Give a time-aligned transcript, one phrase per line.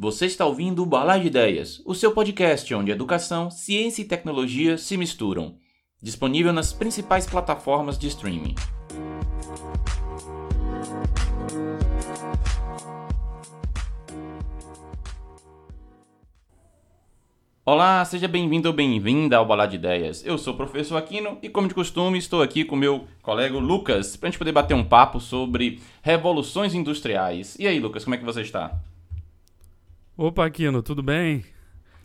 [0.00, 4.78] Você está ouvindo o Balar de Ideias, o seu podcast onde educação, ciência e tecnologia
[4.78, 5.56] se misturam.
[6.00, 8.54] Disponível nas principais plataformas de streaming.
[17.66, 20.24] Olá, seja bem-vindo ou bem-vinda ao Balar de Ideias.
[20.24, 24.16] Eu sou o professor Aquino e, como de costume, estou aqui com meu colega Lucas
[24.16, 27.56] para a gente poder bater um papo sobre revoluções industriais.
[27.58, 28.80] E aí, Lucas, como é que você está?
[30.20, 31.44] Opa, Aquino, tudo bem?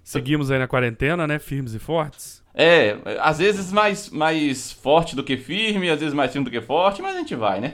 [0.04, 1.40] Seguimos aí na quarentena, né?
[1.40, 2.44] Firmes e fortes.
[2.54, 6.62] É, às vezes mais, mais forte do que firme, às vezes mais firme do que
[6.62, 7.74] forte, mas a gente vai, né?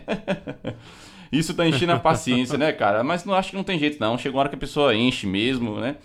[1.30, 3.04] Isso tá enchendo a paciência, né, cara?
[3.04, 4.18] Mas não acho que não tem jeito, não.
[4.18, 5.98] Chega uma hora que a pessoa enche mesmo, né?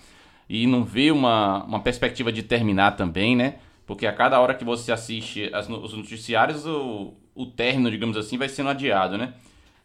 [0.48, 3.54] E não vê uma, uma perspectiva de terminar também, né?
[3.86, 8.36] Porque a cada hora que você assiste as, os noticiários, o, o término, digamos assim,
[8.36, 9.32] vai sendo adiado, né?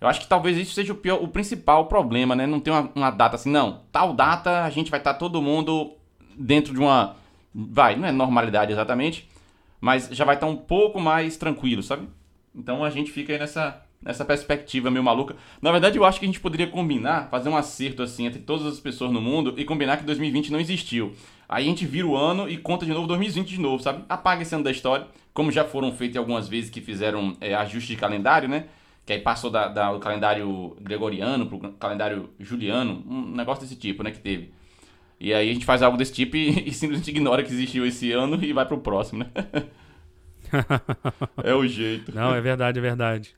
[0.02, 2.48] Eu acho que talvez isso seja o, pior, o principal problema, né?
[2.48, 3.82] Não tem uma, uma data assim, não.
[3.92, 5.94] Tal data a gente vai estar tá todo mundo
[6.38, 7.18] dentro de uma.
[7.54, 9.28] Vai, não é normalidade exatamente,
[9.82, 12.08] mas já vai estar tá um pouco mais tranquilo, sabe?
[12.56, 15.36] Então a gente fica aí nessa, nessa perspectiva meio maluca.
[15.62, 18.66] Na verdade, eu acho que a gente poderia combinar, fazer um acerto assim entre todas
[18.66, 21.14] as pessoas no mundo e combinar que 2020 não existiu.
[21.48, 24.06] Aí a gente vira o ano e conta de novo 2020 de novo, sabe?
[24.08, 27.94] Apaga esse ano da história, como já foram feitos algumas vezes que fizeram é, ajuste
[27.94, 28.66] de calendário, né?
[29.10, 33.76] Que aí passou da, da, do calendário gregoriano para o calendário juliano, um negócio desse
[33.76, 34.54] tipo, né, que teve.
[35.20, 38.12] E aí a gente faz algo desse tipo e, e simplesmente ignora que existiu esse
[38.12, 39.32] ano e vai pro próximo, né?
[41.44, 42.14] é o jeito.
[42.14, 43.36] Não, é verdade, é verdade.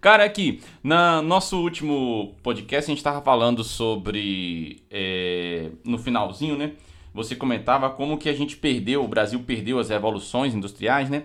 [0.00, 4.82] Cara, aqui, no nosso último podcast a gente estava falando sobre.
[4.90, 6.72] É, no finalzinho, né?
[7.12, 11.24] Você comentava como que a gente perdeu, o Brasil perdeu as revoluções industriais, né?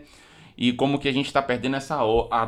[0.59, 1.95] E como que a gente está perdendo essa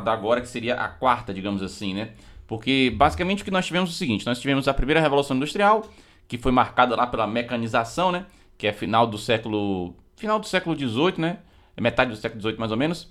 [0.04, 2.10] da agora, que seria a quarta, digamos assim, né?
[2.46, 5.88] Porque basicamente o que nós tivemos é o seguinte: nós tivemos a primeira revolução industrial,
[6.28, 8.26] que foi marcada lá pela mecanização, né?
[8.58, 9.96] Que é final do século.
[10.14, 11.38] Final do século XVIII, né?
[11.80, 13.10] Metade do século XVIII mais ou menos.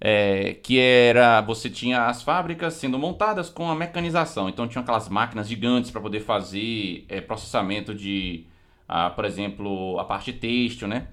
[0.00, 4.48] É, que era você tinha as fábricas sendo montadas com a mecanização.
[4.48, 8.46] Então tinha aquelas máquinas gigantes para poder fazer é, processamento de,
[8.88, 11.08] ah, por exemplo, a parte têxtil, né?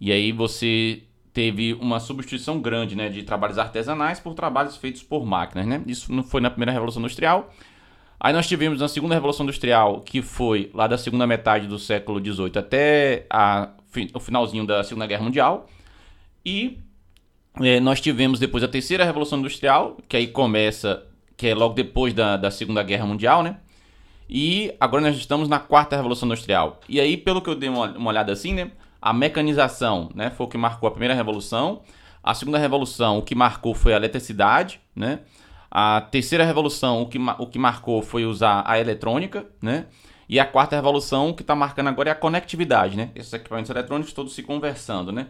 [0.00, 1.02] E aí você
[1.34, 5.66] teve uma substituição grande né, de trabalhos artesanais por trabalhos feitos por máquinas.
[5.66, 5.82] Né?
[5.84, 7.52] Isso não foi na primeira Revolução Industrial.
[8.20, 12.24] Aí nós tivemos na segunda Revolução Industrial, que foi lá da segunda metade do século
[12.24, 13.70] XVIII até a,
[14.14, 15.68] o finalzinho da Segunda Guerra Mundial.
[16.46, 16.78] E
[17.60, 21.04] é, nós tivemos depois a terceira Revolução Industrial, que aí começa,
[21.36, 23.58] que é logo depois da, da Segunda Guerra Mundial, né?
[24.30, 26.80] E agora nós estamos na quarta Revolução Industrial.
[26.88, 28.70] E aí, pelo que eu dei uma, uma olhada assim, né?
[29.04, 31.82] A mecanização né, foi o que marcou a primeira revolução.
[32.22, 35.20] A segunda revolução, o que marcou foi a eletricidade, né?
[35.70, 39.84] A terceira revolução, o que, o que marcou foi usar a eletrônica, né?
[40.26, 43.10] E a quarta revolução, o que está marcando agora é a conectividade, né?
[43.14, 45.26] Esses equipamentos eletrônicos todos se conversando, né?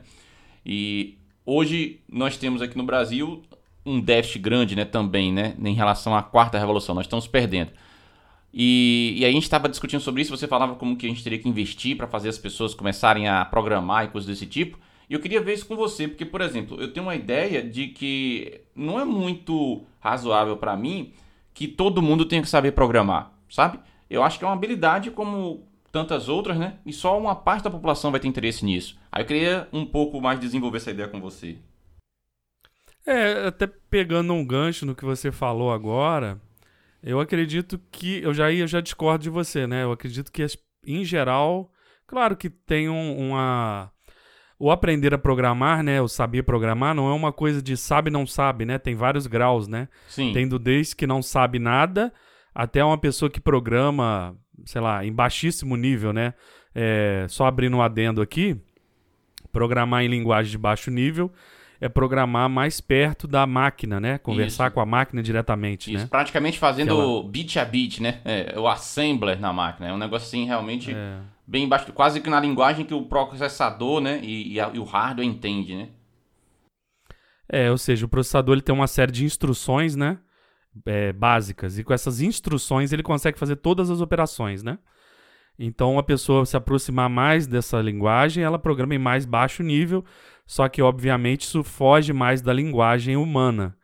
[0.64, 3.42] E hoje nós temos aqui no Brasil
[3.84, 6.94] um déficit grande, né, também, né, em relação à quarta revolução.
[6.94, 7.72] Nós estamos perdendo.
[8.56, 11.40] E, e a gente estava discutindo sobre isso, você falava como que a gente teria
[11.40, 14.78] que investir para fazer as pessoas começarem a programar e coisas desse tipo.
[15.10, 17.88] E eu queria ver isso com você, porque, por exemplo, eu tenho uma ideia de
[17.88, 21.12] que não é muito razoável para mim
[21.52, 23.80] que todo mundo tenha que saber programar, sabe?
[24.08, 26.78] Eu acho que é uma habilidade como tantas outras, né?
[26.86, 28.96] E só uma parte da população vai ter interesse nisso.
[29.10, 31.58] Aí eu queria um pouco mais desenvolver essa ideia com você.
[33.04, 36.40] É, até pegando um gancho no que você falou agora,
[37.04, 38.22] eu acredito que.
[38.22, 39.84] Eu já, eu já discordo de você, né?
[39.84, 40.44] Eu acredito que,
[40.86, 41.70] em geral,
[42.06, 43.90] claro que tem um, uma.
[44.58, 46.00] O aprender a programar, né?
[46.00, 48.78] O saber programar não é uma coisa de sabe não sabe, né?
[48.78, 49.88] Tem vários graus, né?
[50.08, 50.32] Sim.
[50.32, 52.12] Tem do desde que não sabe nada
[52.54, 56.32] até uma pessoa que programa, sei lá, em baixíssimo nível, né?
[56.74, 58.56] É, só abrindo um adendo aqui,
[59.52, 61.30] programar em linguagem de baixo nível
[61.80, 64.18] é programar mais perto da máquina, né?
[64.18, 64.74] Conversar Isso.
[64.74, 66.08] com a máquina diretamente, Isso, né?
[66.08, 67.28] praticamente fazendo Aquela...
[67.28, 68.20] bit a bit, né?
[68.24, 69.88] É, o assembler na máquina.
[69.88, 71.18] É um negócio assim realmente é.
[71.46, 74.20] bem baixo, quase que na linguagem que o processador, né?
[74.22, 75.88] E, e, a, e, o hardware entende, né?
[77.48, 80.18] É, ou seja, o processador ele tem uma série de instruções, né?
[80.86, 81.78] É, básicas.
[81.78, 84.78] E com essas instruções ele consegue fazer todas as operações, né?
[85.58, 90.04] Então, a pessoa se aproximar mais dessa linguagem, ela programa em mais baixo nível,
[90.46, 93.76] só que, obviamente, isso foge mais da linguagem humana.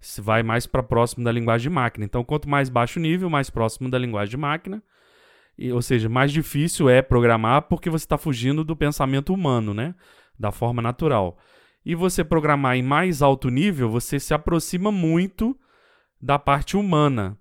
[0.00, 2.04] Se vai mais para próximo da linguagem de máquina.
[2.04, 4.82] Então, quanto mais baixo nível, mais próximo da linguagem de máquina.
[5.58, 9.94] E, ou seja, mais difícil é programar porque você está fugindo do pensamento humano, né?
[10.38, 11.36] Da forma natural.
[11.84, 15.58] E você programar em mais alto nível, você se aproxima muito
[16.20, 17.36] da parte humana,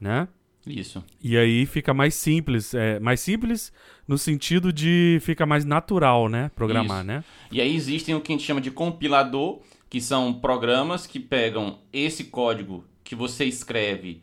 [0.00, 0.28] né?
[0.66, 1.04] Isso.
[1.22, 3.72] E aí fica mais simples, é, mais simples
[4.06, 7.06] no sentido de fica mais natural, né, programar, Isso.
[7.06, 7.24] né?
[7.52, 11.78] E aí existem o que a gente chama de compilador, que são programas que pegam
[11.92, 14.22] esse código que você escreve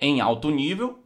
[0.00, 0.98] em alto nível,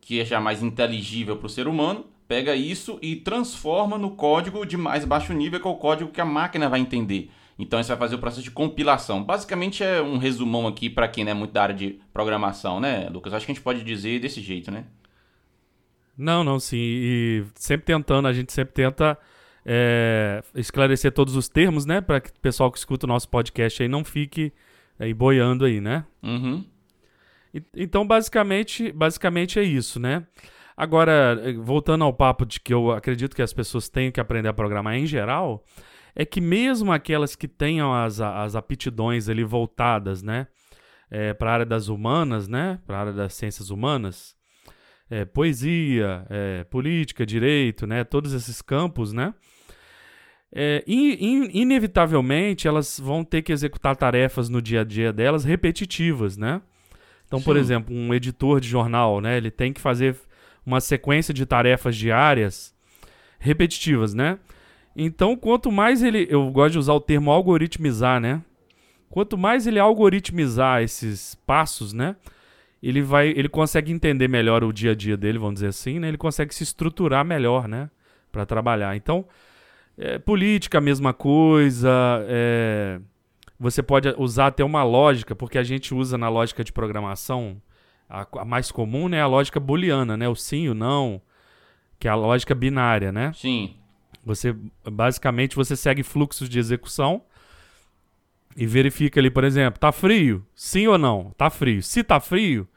[0.00, 4.64] que é já mais inteligível para o ser humano, pega isso e transforma no código
[4.64, 7.30] de mais baixo nível, que é o código que a máquina vai entender.
[7.62, 9.22] Então isso vai fazer o processo de compilação.
[9.22, 13.08] Basicamente é um resumão aqui para quem não é muito da área de programação, né,
[13.10, 13.32] Lucas?
[13.34, 14.84] Acho que a gente pode dizer desse jeito, né?
[16.16, 16.76] Não, não, sim.
[16.78, 19.16] E sempre tentando, a gente sempre tenta
[19.64, 22.00] é, esclarecer todos os termos, né?
[22.00, 24.52] Para que o pessoal que escuta o nosso podcast aí não fique
[24.98, 26.04] aí boiando aí, né?
[26.22, 26.64] Uhum.
[27.54, 30.26] E- Então, basicamente, basicamente é isso, né?
[30.76, 34.48] Agora, eh, voltando ao papo de que eu acredito que as pessoas têm que aprender
[34.48, 35.64] a programar em geral,
[36.14, 40.46] é que mesmo aquelas que tenham as, as aptidões ali voltadas, né?
[41.38, 42.78] para a área das humanas, né?
[42.86, 44.36] Para a área das ciências humanas,
[45.10, 48.04] eh, poesia, eh, política, direito, né?
[48.04, 49.34] Todos esses campos, né?
[50.52, 55.44] É, in- in- inevitavelmente elas vão ter que executar tarefas no dia a dia delas
[55.44, 56.60] repetitivas, né?
[57.26, 57.60] Então, por Sim.
[57.60, 59.36] exemplo, um editor de jornal, né?
[59.36, 60.16] Ele tem que fazer
[60.66, 62.74] uma sequência de tarefas diárias
[63.38, 64.38] repetitivas, né?
[65.02, 68.42] Então, quanto mais ele, eu gosto de usar o termo algoritmizar, né?
[69.08, 72.16] Quanto mais ele algoritmizar esses passos, né?
[72.82, 76.08] Ele vai, ele consegue entender melhor o dia a dia dele, vamos dizer assim, né?
[76.08, 77.88] Ele consegue se estruturar melhor, né?
[78.30, 78.94] Para trabalhar.
[78.94, 79.24] Então,
[79.96, 81.90] é, política, a mesma coisa.
[82.28, 83.00] é,
[83.58, 87.56] você pode usar até uma lógica, porque a gente usa na lógica de programação,
[88.06, 89.22] a, a mais comum, né?
[89.22, 90.28] A lógica booleana, né?
[90.28, 91.22] O sim e o não,
[91.98, 93.32] que é a lógica binária, né?
[93.32, 93.79] Sim.
[94.24, 94.54] Você
[94.90, 97.22] basicamente você segue fluxos de execução
[98.56, 100.44] e verifica ali, por exemplo, tá frio?
[100.54, 101.32] Sim ou não?
[101.36, 101.82] Tá frio.
[101.82, 102.68] Se tá frio,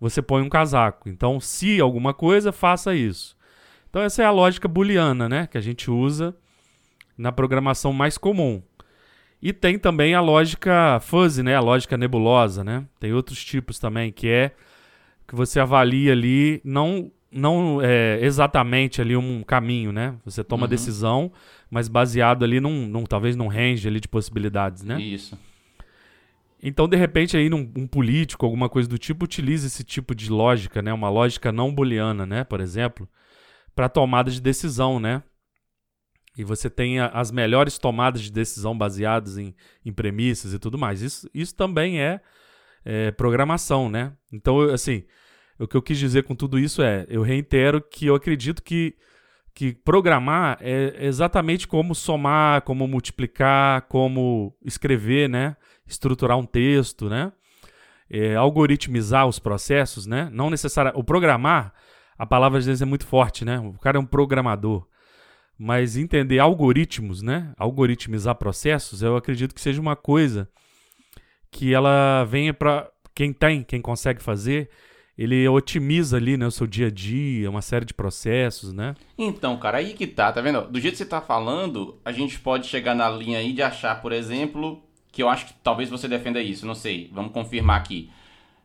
[0.00, 1.08] você põe um casaco.
[1.08, 3.36] Então, se alguma coisa, faça isso.
[3.90, 6.36] Então essa é a lógica booleana, né, que a gente usa
[7.16, 8.62] na programação mais comum.
[9.40, 12.84] E tem também a lógica fuzzy, né, a lógica nebulosa, né?
[12.98, 14.52] Tem outros tipos também que é
[15.26, 20.16] que você avalia ali não não é, exatamente ali um caminho, né?
[20.24, 20.68] Você toma Uhum.
[20.70, 21.32] decisão,
[21.70, 24.98] mas baseado ali num, num talvez num range ali de possibilidades, né?
[25.00, 25.38] Isso.
[26.62, 30.28] Então, de repente, aí num, um político, alguma coisa do tipo, utiliza esse tipo de
[30.30, 30.92] lógica, né?
[30.92, 32.42] Uma lógica não booleana, né?
[32.44, 33.08] Por exemplo,
[33.76, 35.22] para tomada de decisão, né?
[36.36, 39.54] E você tem a- as melhores tomadas de decisão baseadas em,
[39.84, 41.00] em premissas e tudo mais.
[41.02, 42.20] Isso, isso também é,
[42.84, 44.12] é, programação, né?
[44.32, 45.04] Então, assim,
[45.58, 48.94] o que eu quis dizer com tudo isso é, eu reitero que eu acredito que,
[49.54, 55.56] que programar é exatamente como somar, como multiplicar, como escrever, né?
[55.86, 57.32] Estruturar um texto, né?
[58.08, 60.30] É, algoritmizar os processos, né?
[60.32, 61.00] Não necessariamente.
[61.00, 61.74] O programar,
[62.16, 63.58] a palavra às vezes é muito forte, né?
[63.58, 64.86] O cara é um programador.
[65.58, 67.52] Mas entender algoritmos, né?
[67.58, 70.48] Algoritmizar processos, eu acredito que seja uma coisa
[71.50, 74.70] que ela venha para quem tem, quem consegue fazer,
[75.18, 78.94] ele otimiza ali, né, o seu dia a dia, uma série de processos, né?
[79.18, 80.62] Então, cara, aí que tá, tá vendo?
[80.68, 84.00] Do jeito que você tá falando, a gente pode chegar na linha aí de achar,
[84.00, 84.80] por exemplo,
[85.10, 88.10] que eu acho que talvez você defenda isso, não sei, vamos confirmar aqui.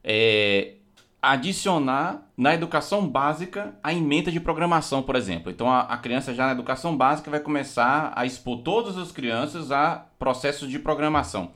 [0.04, 0.76] É,
[1.24, 5.50] adicionar na educação básica a ementa de programação, por exemplo.
[5.50, 9.72] Então a, a criança já na educação básica vai começar a expor todas as crianças
[9.72, 11.52] a processos de programação.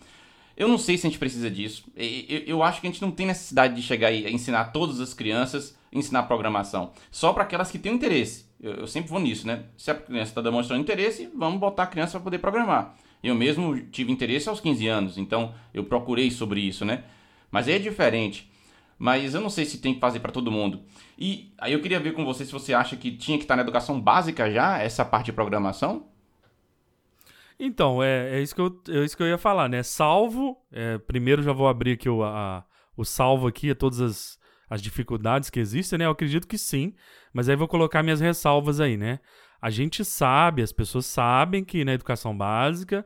[0.58, 1.86] Eu não sei se a gente precisa disso.
[1.96, 5.78] Eu acho que a gente não tem necessidade de chegar e ensinar todas as crianças
[5.94, 6.92] a ensinar programação.
[7.12, 8.48] Só para aquelas que têm interesse.
[8.60, 9.66] Eu, sempre vou nisso, né?
[9.78, 12.96] Se a criança está demonstrando interesse, vamos botar a criança para poder programar.
[13.24, 17.04] Eu mesmo tive interesse aos 15 anos, então eu procurei sobre isso, né?
[17.52, 18.52] Mas aí é diferente.
[18.98, 20.82] Mas eu não sei se tem que fazer para todo mundo.
[21.20, 23.62] E aí eu queria ver com você se você acha que tinha que estar na
[23.62, 26.08] educação básica já, essa parte de programação.
[27.60, 29.82] Então, é, é, isso que eu, é isso que eu ia falar, né?
[29.82, 32.64] Salvo, é, primeiro já vou abrir aqui o, a-
[32.96, 34.38] o salvo aqui a todas as,
[34.70, 36.06] as dificuldades que existem, né?
[36.06, 36.94] Eu acredito que sim,
[37.34, 39.20] mas aí vou colocar minhas ressalvas aí, né?
[39.60, 43.04] A gente sabe, as pessoas sabem que na educação básica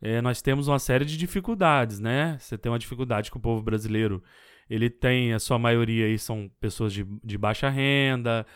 [0.00, 2.36] é, nós temos uma série de dificuldades, né?
[2.38, 4.22] Você tem uma dificuldade que o povo brasileiro,
[4.70, 8.46] ele tem, a sua maioria aí são pessoas de, de baixa renda,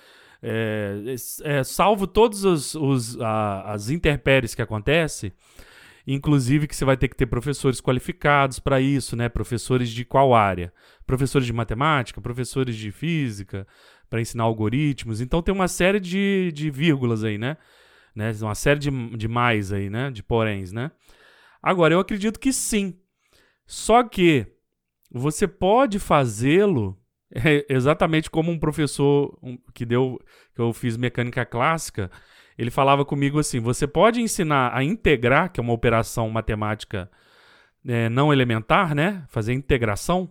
[0.42, 5.32] é, é, salvo todos os, os as intempéries que acontecem,
[6.06, 9.28] inclusive que você vai ter que ter professores qualificados para isso, né?
[9.28, 10.72] Professores de qual área?
[11.06, 13.66] Professores de matemática, professores de física,
[14.11, 15.20] para ensinar algoritmos.
[15.20, 17.56] Então tem uma série de, de vírgulas aí, né?
[18.14, 18.32] né?
[18.42, 20.11] Uma série de, de mais aí, né?
[20.11, 20.90] De poréns, né?
[21.62, 22.99] Agora, eu acredito que sim.
[23.64, 24.46] Só que
[25.11, 26.99] você pode fazê-lo
[27.35, 29.37] É exatamente como um professor
[29.75, 30.21] que deu,
[30.55, 32.11] que eu fiz mecânica clássica,
[32.59, 37.11] ele falava comigo assim: você pode ensinar a integrar, que é uma operação matemática
[37.87, 39.25] é, não elementar, né?
[39.29, 40.31] Fazer integração.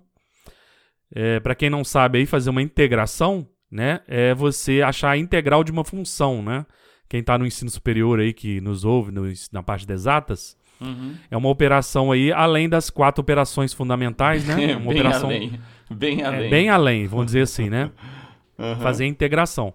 [1.13, 4.01] É, Para quem não sabe aí, fazer uma integração, né?
[4.07, 6.65] É você achar a integral de uma função, né?
[7.09, 11.13] Quem está no ensino superior aí, que nos ouve no, na parte de exatas, Uhum.
[11.29, 14.71] é uma operação aí, além das quatro operações fundamentais, né?
[14.73, 15.59] É uma operação além.
[15.95, 16.49] Bem é, além.
[16.49, 17.91] bem além, vamos dizer assim, né?
[18.57, 18.75] Uhum.
[18.75, 19.73] Fazer a integração.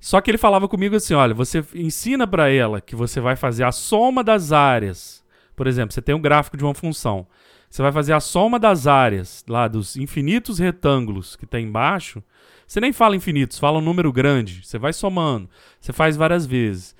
[0.00, 3.62] Só que ele falava comigo assim: olha, você ensina para ela que você vai fazer
[3.62, 5.22] a soma das áreas.
[5.54, 7.24] Por exemplo, você tem um gráfico de uma função.
[7.70, 12.20] Você vai fazer a soma das áreas lá dos infinitos retângulos que tem embaixo.
[12.66, 14.66] Você nem fala infinitos, fala um número grande.
[14.66, 15.48] Você vai somando.
[15.80, 16.96] Você faz várias vezes.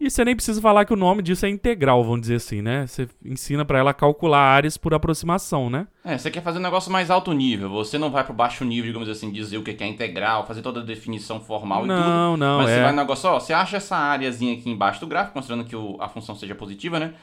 [0.00, 2.86] E você nem precisa falar que o nome disso é integral, vamos dizer assim, né?
[2.86, 5.86] Você ensina para ela calcular áreas por aproximação, né?
[6.04, 7.70] É, você quer fazer um negócio mais alto nível.
[7.70, 10.80] Você não vai pro baixo nível, digamos assim, dizer o que é integral, fazer toda
[10.80, 11.96] a definição formal e tudo.
[12.00, 12.74] Não, não, Mas é.
[12.76, 15.76] você vai no negócio, ó, você acha essa áreazinha aqui embaixo do gráfico, considerando que
[15.76, 17.14] o- a função seja positiva, né?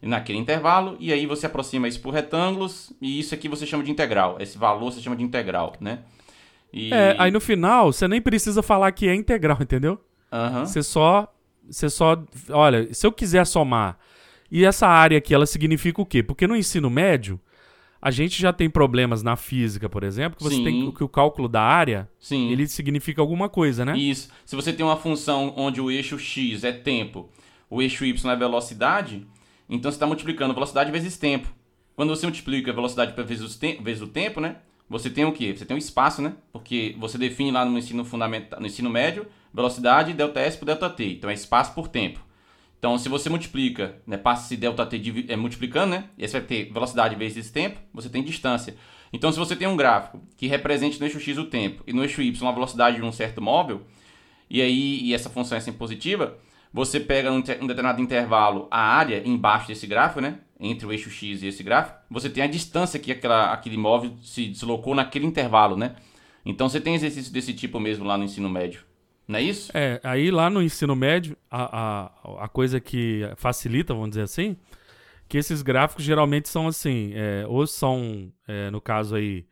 [0.00, 3.90] Naquele intervalo, e aí você aproxima isso por retângulos, e isso aqui você chama de
[3.90, 4.36] integral.
[4.38, 6.00] Esse valor você chama de integral, né?
[6.72, 6.92] E...
[6.92, 9.98] É, aí no final, você nem precisa falar que é integral, entendeu?
[10.32, 10.64] Aham.
[10.64, 11.28] Você só.
[11.68, 12.22] Você só.
[12.50, 13.98] Olha, se eu quiser somar.
[14.50, 16.22] E essa área aqui, ela significa o quê?
[16.22, 17.40] Porque no ensino médio,
[18.00, 20.64] a gente já tem problemas na física, por exemplo, que você Sim.
[20.64, 22.50] tem que o cálculo da área, Sim.
[22.52, 23.96] ele significa alguma coisa, né?
[23.96, 24.28] Isso.
[24.44, 27.30] Se você tem uma função onde o eixo x é tempo,
[27.68, 29.26] o eixo y é velocidade,
[29.68, 31.48] então você está multiplicando velocidade vezes tempo.
[31.96, 34.56] Quando você multiplica a velocidade vezes, te- vezes o tempo, né?
[34.88, 35.54] Você tem o quê?
[35.56, 36.34] Você tem o espaço, né?
[36.52, 40.90] Porque você define lá no ensino fundamental, no ensino médio, velocidade delta S por delta
[40.90, 41.12] T.
[41.12, 42.20] Então é espaço por tempo.
[42.78, 46.04] Então, se você multiplica, né, passa esse ΔT é, multiplicando, né?
[46.18, 48.76] E aí você vai ter velocidade vezes tempo, você tem distância.
[49.10, 52.02] Então, se você tem um gráfico que represente no eixo x o tempo e no
[52.02, 53.82] eixo y a velocidade de um certo móvel,
[54.50, 56.36] e aí e essa função é sempre positiva,
[56.70, 60.40] você pega te- um determinado intervalo a área embaixo desse gráfico, né?
[60.60, 64.14] Entre o eixo x e esse gráfico, você tem a distância que aquela, aquele móvel
[64.22, 65.94] se deslocou naquele intervalo, né?
[66.44, 68.82] Então, você tem exercício desse tipo mesmo lá no ensino médio.
[69.26, 69.70] Não é isso?
[69.74, 74.56] É, aí lá no ensino médio, a, a, a coisa que facilita, vamos dizer assim,
[75.28, 79.46] que esses gráficos geralmente são assim, é, ou são, é, no caso aí,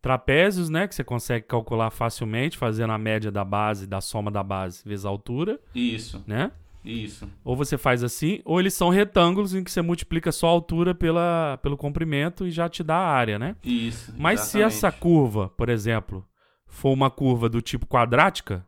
[0.00, 4.42] trapézios, né, que você consegue calcular facilmente, fazendo a média da base, da soma da
[4.42, 6.52] base vezes a altura, Isso, né?
[6.84, 7.28] isso.
[7.44, 10.94] Ou você faz assim, ou eles são retângulos em que você multiplica só a altura
[10.94, 13.56] pela, pelo comprimento e já te dá a área, né?
[13.64, 14.14] Isso.
[14.16, 14.76] Mas se exatamente.
[14.76, 16.24] essa curva, por exemplo,
[16.68, 18.64] for uma curva do tipo quadrática,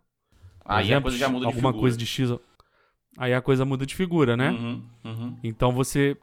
[0.68, 1.80] Aí a coisa já muda de alguma figura.
[1.80, 2.30] coisa de x,
[3.16, 4.50] aí a coisa muda de figura, né?
[4.50, 6.16] Uhum, uhum, Então você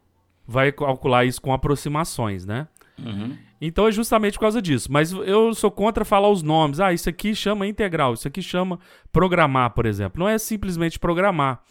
[0.48, 2.68] vai calcular isso com aproximações, né?
[3.00, 3.36] uhum.
[3.60, 4.92] Então é justamente por causa disso.
[4.92, 6.80] Mas eu sou contra falar os nomes.
[6.80, 8.80] Ah, isso aqui chama integral, isso aqui chama
[9.12, 10.20] programar, por exemplo.
[10.20, 11.62] Não é simplesmente programar.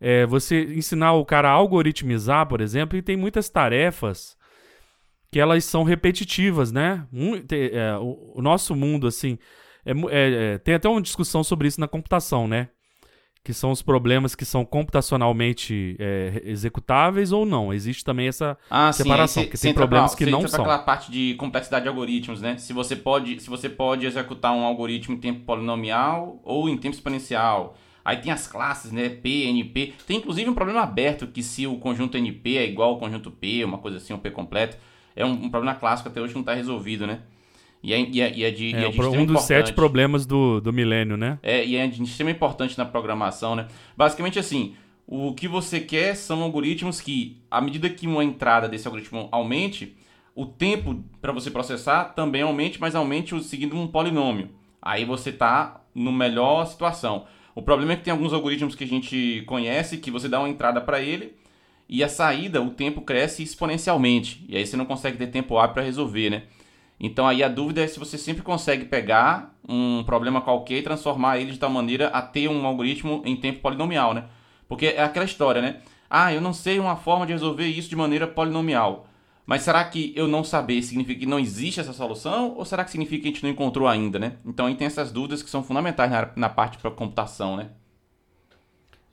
[0.00, 4.36] É você ensinar o cara a algoritmizar, por exemplo, e tem muitas tarefas
[5.30, 7.06] que elas são repetitivas, né?
[7.12, 9.38] Um- te- é, o, o nosso mundo, assim,
[9.84, 12.68] é é- é, tem até uma discussão sobre isso na computação, né?
[13.44, 17.72] Que são os problemas que são computacionalmente é, executáveis ou não.
[17.72, 20.60] Existe também essa Ah, Separação, sim, cê- tem problemas pra- que não são.
[20.64, 22.56] aquela parte de complexidade de algoritmos, né?
[22.56, 26.94] Se você pode, se você pode executar um algoritmo em tempo polinomial ou em tempo
[26.94, 27.76] exponencial.
[28.04, 29.08] Aí tem as classes, né?
[29.08, 29.94] P, NP.
[30.06, 33.64] Tem inclusive um problema aberto que se o conjunto NP é igual ao conjunto P,
[33.64, 34.76] uma coisa assim, um P completo.
[35.14, 37.20] É um, um problema clássico até hoje que não está resolvido, né?
[37.82, 39.72] E é, e é, e é de, e É, é um de um dos sete
[39.72, 41.38] problemas do, do milênio, né?
[41.42, 43.66] É, e é de extrema importância na programação, né?
[43.96, 44.74] Basicamente assim,
[45.06, 49.96] o que você quer são algoritmos que, à medida que uma entrada desse algoritmo aumente,
[50.34, 54.50] o tempo para você processar também aumente, mas aumente seguindo um polinômio.
[54.80, 57.26] Aí você tá no melhor situação.
[57.54, 60.48] O problema é que tem alguns algoritmos que a gente conhece que você dá uma
[60.48, 61.34] entrada para ele
[61.88, 64.44] e a saída, o tempo cresce exponencialmente.
[64.48, 66.44] E aí você não consegue ter tempo hábil para resolver, né?
[67.02, 71.38] Então aí a dúvida é se você sempre consegue pegar um problema qualquer e transformar
[71.38, 74.26] ele de tal maneira a ter um algoritmo em tempo polinomial, né?
[74.68, 75.78] Porque é aquela história, né?
[76.08, 79.08] Ah, eu não sei uma forma de resolver isso de maneira polinomial.
[79.44, 82.54] Mas será que eu não saber significa que não existe essa solução?
[82.56, 84.36] Ou será que significa que a gente não encontrou ainda, né?
[84.46, 87.70] Então aí tem essas dúvidas que são fundamentais na, na parte para computação, né?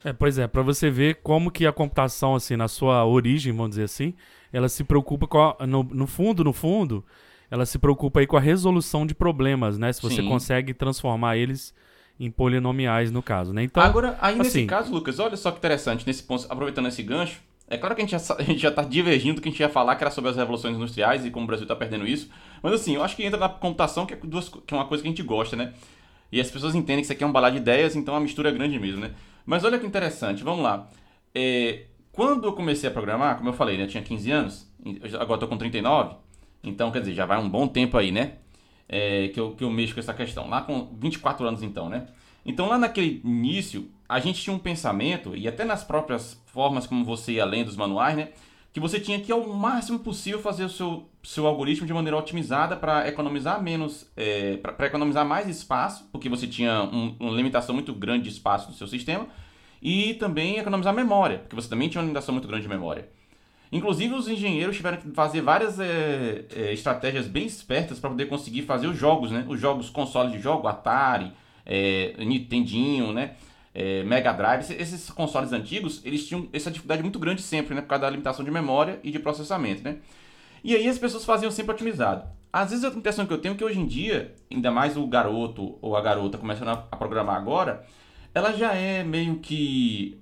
[0.04, 3.72] É, pois é, para você ver como que a computação, assim, na sua origem, vamos
[3.72, 4.14] dizer assim,
[4.54, 7.04] ela se preocupa com a, no, no fundo, no fundo,
[7.52, 9.92] ela se preocupa aí com a resolução de problemas, né?
[9.94, 10.28] Se você Sim.
[10.28, 11.74] consegue transformar eles
[12.20, 13.64] em polinomiais, no caso, né?
[13.64, 17.02] Então, Agora, aí nesse assim- caso, Lucas, olha só que interessante, nesse ponto, aproveitando esse
[17.04, 17.40] gancho,
[17.72, 19.60] É claro que a gente, já, a gente já tá divergindo do que a gente
[19.60, 22.28] ia falar, que era sobre as revoluções industriais e como o Brasil tá perdendo isso.
[22.64, 25.04] Mas assim, eu acho que entra na computação, que é, duas, que é uma coisa
[25.04, 25.72] que a gente gosta, né?
[26.32, 28.50] E as pessoas entendem que isso aqui é um balado de ideias, então a mistura
[28.50, 29.12] é grande mesmo, né?
[29.46, 30.90] Mas olha que interessante, vamos lá.
[31.36, 33.84] É, quando eu comecei a programar, como eu falei, né?
[33.84, 34.68] Eu tinha 15 anos,
[35.20, 36.16] agora tô com 39,
[36.64, 38.34] então quer dizer, já vai um bom tempo aí, né?
[38.88, 40.50] É, que, eu, que eu mexo com essa questão.
[40.50, 42.08] Lá com 24 anos então, né?
[42.46, 47.06] Então lá naquele início, a gente tinha um pensamento, e até nas próprias formas como
[47.06, 48.30] você ia além dos manuais, né?
[48.74, 52.76] Que você tinha que, ao máximo possível, fazer o seu, seu algoritmo de maneira otimizada
[52.76, 57.94] para economizar menos, é, para economizar mais espaço, porque você tinha um, uma limitação muito
[57.94, 59.28] grande de espaço no seu sistema,
[59.82, 63.10] e também economizar memória, porque você também tinha uma limitação muito grande de memória.
[63.72, 68.64] Inclusive, os engenheiros tiveram que fazer várias é, é, estratégias bem espertas para poder conseguir
[68.64, 69.46] fazer os jogos, né?
[69.48, 71.32] Os jogos consoles de jogo, Atari,
[71.66, 73.36] é, Nintendinho, né?
[74.06, 77.82] Mega Drive, esses consoles antigos, eles tinham essa dificuldade muito grande sempre, né?
[77.82, 80.00] Por causa da limitação de memória e de processamento, né?
[80.64, 82.28] E aí as pessoas faziam sempre otimizado.
[82.52, 85.06] Às vezes a impressão que eu tenho é que hoje em dia, ainda mais o
[85.08, 87.86] garoto ou a garota começando a, programar agora,
[88.34, 90.18] ela já é meio que.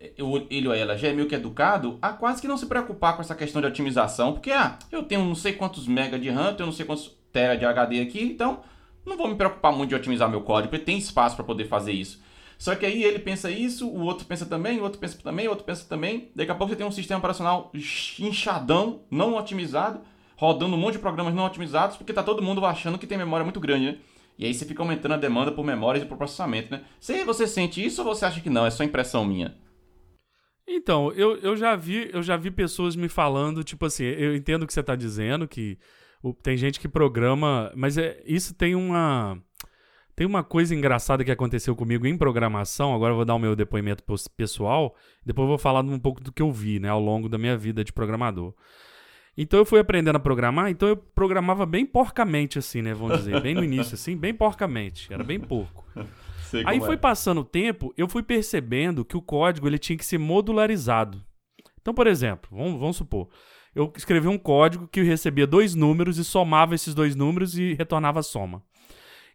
[0.00, 3.22] Ele ou ela já é meio que educado a quase que não se preocupar com
[3.22, 6.66] essa questão de otimização, porque ah, eu tenho não sei quantos mega de RAM, eu
[6.66, 8.60] não sei quantos tera de HD aqui, então
[9.04, 11.92] não vou me preocupar muito de otimizar meu código, porque tem espaço para poder fazer
[11.92, 12.20] isso.
[12.58, 15.50] Só que aí ele pensa isso, o outro pensa também, o outro pensa também, o
[15.50, 16.30] outro pensa também.
[16.34, 17.70] Daqui a pouco você tem um sistema operacional
[18.18, 20.00] inchadão, não otimizado,
[20.36, 23.44] rodando um monte de programas não otimizados, porque tá todo mundo achando que tem memória
[23.44, 23.96] muito grande, né?
[24.36, 26.82] E aí você fica aumentando a demanda por memórias e por processamento, né?
[27.00, 28.66] Se você sente isso ou você acha que não?
[28.66, 29.56] É só impressão minha?
[30.70, 34.64] Então, eu, eu já vi eu já vi pessoas me falando, tipo assim, eu entendo
[34.64, 35.78] o que você está dizendo, que
[36.22, 39.40] o, tem gente que programa, mas é, isso tem uma.
[40.14, 42.92] Tem uma coisa engraçada que aconteceu comigo em programação.
[42.92, 44.02] Agora eu vou dar o meu depoimento
[44.36, 44.96] pessoal.
[45.24, 47.56] Depois eu vou falar um pouco do que eu vi, né, ao longo da minha
[47.56, 48.52] vida de programador.
[49.40, 52.92] Então eu fui aprendendo a programar, então eu programava bem porcamente, assim, né?
[52.92, 55.12] Vamos dizer, bem no início, assim, bem porcamente.
[55.12, 55.86] Era bem porco.
[56.66, 56.98] Aí foi é.
[56.98, 61.22] passando o tempo, eu fui percebendo que o código ele tinha que ser modularizado.
[61.80, 63.28] Então, por exemplo, vamos, vamos supor,
[63.74, 68.18] eu escrevi um código que recebia dois números e somava esses dois números e retornava
[68.18, 68.60] a soma.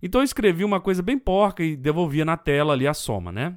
[0.01, 3.55] Então eu escrevi uma coisa bem porca e devolvia na tela ali a soma, né?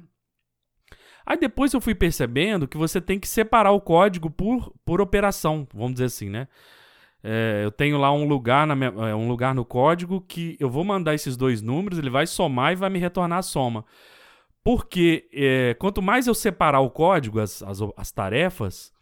[1.27, 5.67] Aí depois eu fui percebendo que você tem que separar o código por, por operação,
[5.73, 6.47] vamos dizer assim, né?
[7.21, 10.69] É, eu tenho lá um lugar, na minha, é, um lugar no código que eu
[10.69, 13.83] vou mandar esses dois números, ele vai somar e vai me retornar a soma.
[14.63, 18.93] Porque é, quanto mais eu separar o código, as, as, as tarefas,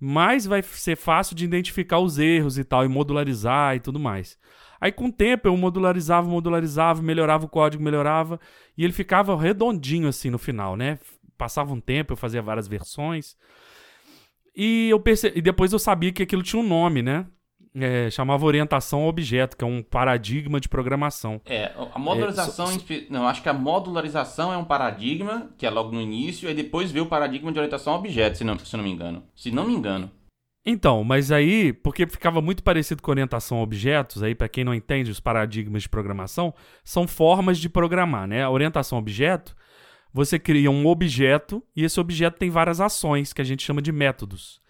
[0.00, 4.38] mais vai ser fácil de identificar os erros e tal, e modularizar e tudo mais.
[4.80, 8.40] Aí com o tempo eu modularizava, modularizava, melhorava o código, melhorava,
[8.74, 10.98] e ele ficava redondinho assim no final, né?
[11.38, 13.36] Passava um tempo, eu fazia várias versões.
[14.54, 15.32] E eu perce...
[15.34, 17.26] e depois eu sabia que aquilo tinha um nome, né?
[17.74, 21.40] é, chamava orientação ao objeto, que é um paradigma de programação.
[21.46, 22.66] É, a modularização.
[22.66, 26.48] É, so, não, acho que a modularização é um paradigma, que é logo no início,
[26.48, 29.22] e depois vê o paradigma de orientação ao objeto, se não, se não me engano.
[29.34, 30.10] Se não me engano.
[30.66, 34.74] Então, mas aí, porque ficava muito parecido com orientação a objetos, aí para quem não
[34.74, 36.52] entende os paradigmas de programação,
[36.84, 38.42] são formas de programar, né?
[38.42, 39.56] A orientação a objeto,
[40.12, 43.92] você cria um objeto e esse objeto tem várias ações que a gente chama de
[43.92, 44.60] métodos.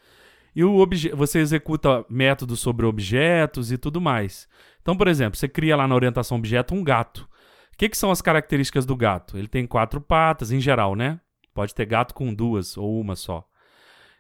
[0.54, 4.48] E o você executa métodos sobre objetos e tudo mais.
[4.82, 7.28] Então, por exemplo, você cria lá na orientação objeto um gato.
[7.72, 9.38] O que, que são as características do gato?
[9.38, 11.20] Ele tem quatro patas, em geral, né?
[11.54, 13.46] Pode ter gato com duas ou uma só.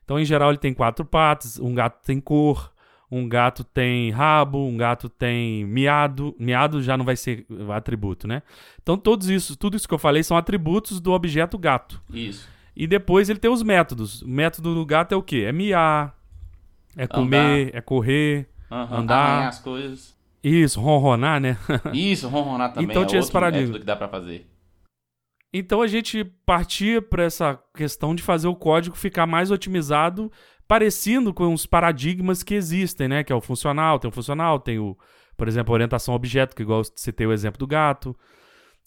[0.04, 2.72] Então, em geral, ele tem quatro patas, um gato tem cor,
[3.10, 6.34] um gato tem rabo, um gato tem miado.
[6.38, 8.42] Miado já não vai ser atributo, né?
[8.82, 12.02] Então, todos isso, tudo isso que eu falei são atributos do objeto gato.
[12.12, 12.48] Isso.
[12.76, 14.22] E depois ele tem os métodos.
[14.22, 15.44] O método do gato é o quê?
[15.46, 16.14] É miar,
[16.96, 17.78] é comer, andar.
[17.78, 19.48] é correr, uhum, andar.
[19.48, 20.16] as coisas.
[20.42, 21.56] Isso, ronronar, né?
[21.92, 23.78] Isso, ronronar também então, é tinha esse paradigma.
[23.78, 24.46] que dá para fazer.
[25.52, 30.30] Então a gente partia para essa questão de fazer o código ficar mais otimizado,
[30.68, 33.24] parecendo com os paradigmas que existem, né?
[33.24, 34.96] Que é o funcional, tem o funcional, tem o,
[35.36, 38.14] por exemplo, a orientação objeto, que igual tem o exemplo do gato,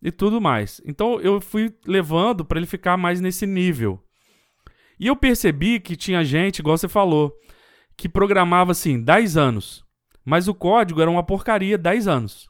[0.02, 0.80] e tudo mais.
[0.86, 4.00] Então eu fui levando para ele ficar mais nesse nível.
[5.00, 7.34] E eu percebi que tinha gente, igual você falou,
[7.98, 9.84] que programava assim 10 anos,
[10.24, 12.50] mas o código era uma porcaria 10 anos.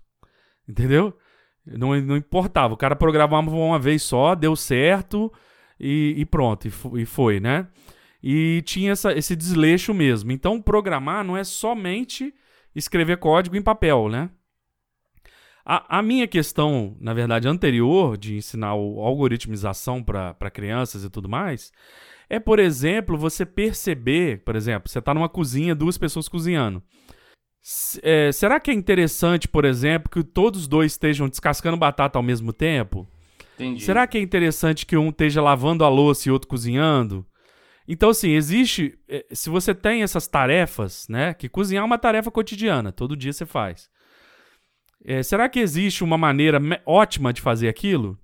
[0.67, 1.17] Entendeu?
[1.65, 2.73] Não, não importava.
[2.73, 5.31] O cara programava uma vez só, deu certo
[5.79, 7.67] e, e pronto, e, e, foi, né?
[8.23, 10.31] E tinha essa, esse desleixo mesmo.
[10.31, 12.33] Então, programar não é somente
[12.75, 14.29] escrever código em papel, né?
[15.65, 21.29] A, a minha questão, na verdade, anterior de ensinar o algoritmização para crianças e tudo
[21.29, 21.71] mais,
[22.29, 26.81] é, por exemplo, você perceber, por exemplo, você está numa cozinha, duas pessoas cozinhando.
[28.01, 32.51] É, será que é interessante, por exemplo, que todos dois estejam descascando batata ao mesmo
[32.51, 33.07] tempo?
[33.55, 33.83] Entendi.
[33.83, 37.23] Será que é interessante que um esteja lavando a louça e outro cozinhando?
[37.87, 38.97] Então, assim, existe.
[39.07, 41.33] É, se você tem essas tarefas, né?
[41.33, 43.89] Que cozinhar é uma tarefa cotidiana, todo dia você faz.
[45.03, 48.17] É, será que existe uma maneira ótima de fazer aquilo?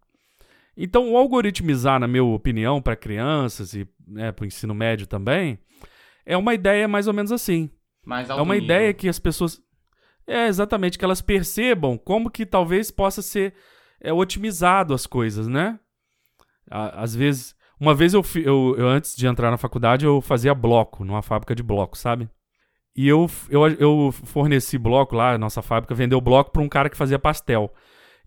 [0.75, 5.57] Então, o algoritmizar, na minha opinião, para crianças e né, para o ensino médio também,
[6.23, 7.71] é uma ideia mais ou menos assim.
[8.39, 8.65] É uma nível.
[8.65, 9.59] ideia que as pessoas.
[10.27, 13.53] É, exatamente, que elas percebam como que talvez possa ser
[13.99, 15.79] é, otimizado as coisas, né?
[16.69, 17.56] Às vezes.
[17.79, 21.53] Uma vez eu, eu, eu, antes de entrar na faculdade, eu fazia bloco, numa fábrica
[21.53, 22.27] de bloco, sabe?
[22.95, 26.97] E eu, eu, eu forneci bloco lá, nossa fábrica vendeu bloco para um cara que
[26.97, 27.71] fazia pastel.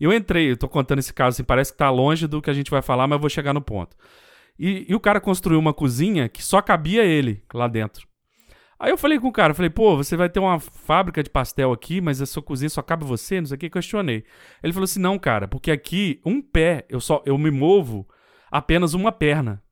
[0.01, 2.53] Eu entrei, eu tô contando esse caso assim, parece que tá longe do que a
[2.55, 3.97] gente vai falar, mas eu vou chegar no ponto.
[4.57, 8.09] E, e o cara construiu uma cozinha que só cabia ele lá dentro.
[8.79, 11.73] Aí eu falei com o cara, falei, pô, você vai ter uma fábrica de pastel
[11.73, 14.25] aqui, mas a sua cozinha só cabe você, não sei o que, questionei.
[14.63, 18.09] Ele falou assim, não, cara, porque aqui, um pé, eu só eu me movo
[18.51, 19.63] apenas uma perna.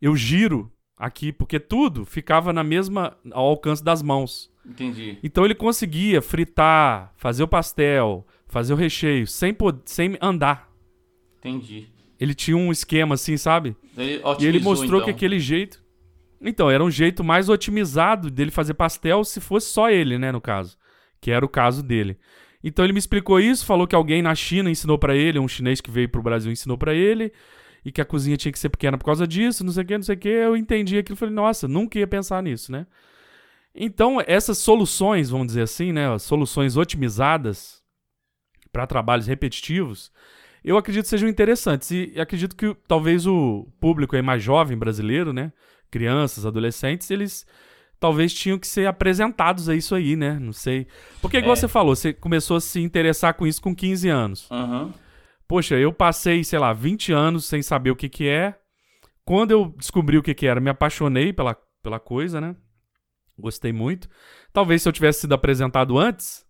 [0.00, 4.50] Eu giro aqui, porque tudo ficava na mesma ao alcance das mãos.
[4.64, 5.18] Entendi.
[5.22, 10.70] Então ele conseguia fritar, fazer o pastel, fazer o recheio sem sem andar.
[11.38, 11.88] Entendi.
[12.20, 13.76] Ele tinha um esquema assim, sabe?
[13.96, 15.04] Ele e ele mostrou então.
[15.04, 15.82] que aquele jeito
[16.40, 20.40] Então, era um jeito mais otimizado dele fazer pastel se fosse só ele, né, no
[20.40, 20.76] caso,
[21.20, 22.16] que era o caso dele.
[22.62, 25.80] Então ele me explicou isso, falou que alguém na China ensinou para ele, um chinês
[25.80, 27.32] que veio pro Brasil ensinou para ele
[27.84, 29.96] e que a cozinha tinha que ser pequena por causa disso, não sei o que,
[29.96, 30.28] não sei o que.
[30.28, 32.86] Eu entendi aquilo e falei, nossa, nunca ia pensar nisso, né?
[33.74, 36.18] Então, essas soluções, vamos dizer assim, né?
[36.18, 37.82] Soluções otimizadas
[38.70, 40.12] para trabalhos repetitivos,
[40.64, 41.90] eu acredito sejam interessantes.
[41.90, 45.52] E acredito que talvez o público aí mais jovem brasileiro, né?
[45.90, 47.46] Crianças, adolescentes, eles
[47.98, 50.38] talvez tinham que ser apresentados a isso aí, né?
[50.38, 50.86] Não sei.
[51.20, 51.56] Porque, igual é.
[51.56, 54.50] você falou, você começou a se interessar com isso com 15 anos.
[54.50, 54.92] Uhum.
[55.52, 58.54] Poxa, eu passei, sei lá, 20 anos sem saber o que que é.
[59.22, 62.56] Quando eu descobri o que que era, me apaixonei pela, pela coisa, né?
[63.38, 64.08] Gostei muito.
[64.50, 66.46] Talvez se eu tivesse sido apresentado antes,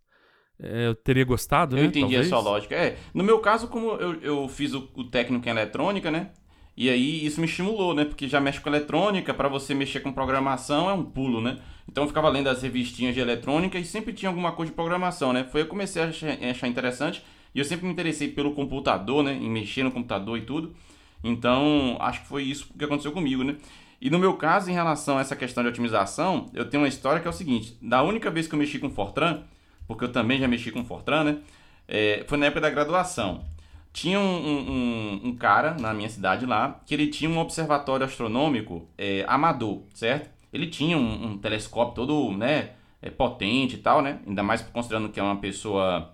[0.56, 1.88] é, eu teria gostado, eu né?
[1.88, 2.26] entendi Talvez.
[2.26, 2.76] a sua lógica.
[2.76, 6.30] É, no meu caso, como eu, eu fiz o, o técnico em eletrônica, né?
[6.76, 8.04] E aí isso me estimulou, né?
[8.04, 11.58] Porque já mexe com eletrônica, para você mexer com programação é um pulo, né?
[11.88, 15.32] Então eu ficava lendo as revistinhas de eletrônica e sempre tinha alguma coisa de programação,
[15.32, 15.42] né?
[15.42, 17.20] Foi eu comecei a achar, a achar interessante.
[17.54, 19.34] E eu sempre me interessei pelo computador, né?
[19.34, 20.74] Em mexer no computador e tudo.
[21.22, 23.56] Então, acho que foi isso que aconteceu comigo, né?
[24.00, 27.20] E no meu caso, em relação a essa questão de otimização, eu tenho uma história
[27.20, 29.42] que é o seguinte: da única vez que eu mexi com Fortran,
[29.86, 31.38] porque eu também já mexi com Fortran, né?
[31.86, 33.44] É, foi na época da graduação.
[33.92, 38.88] Tinha um, um, um, cara na minha cidade lá que ele tinha um observatório astronômico
[38.96, 40.30] é, amador, certo?
[40.52, 42.70] Ele tinha um, um telescópio todo, né?
[43.00, 44.20] É, potente e tal, né?
[44.26, 46.12] Ainda mais considerando que é uma pessoa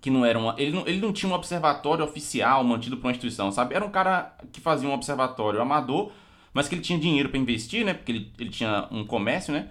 [0.00, 0.54] que não era uma.
[0.58, 3.74] Ele não, ele não tinha um observatório oficial mantido por uma instituição, sabe?
[3.74, 6.12] Era um cara que fazia um observatório amador,
[6.52, 7.94] mas que ele tinha dinheiro para investir, né?
[7.94, 9.68] Porque ele, ele tinha um comércio, né?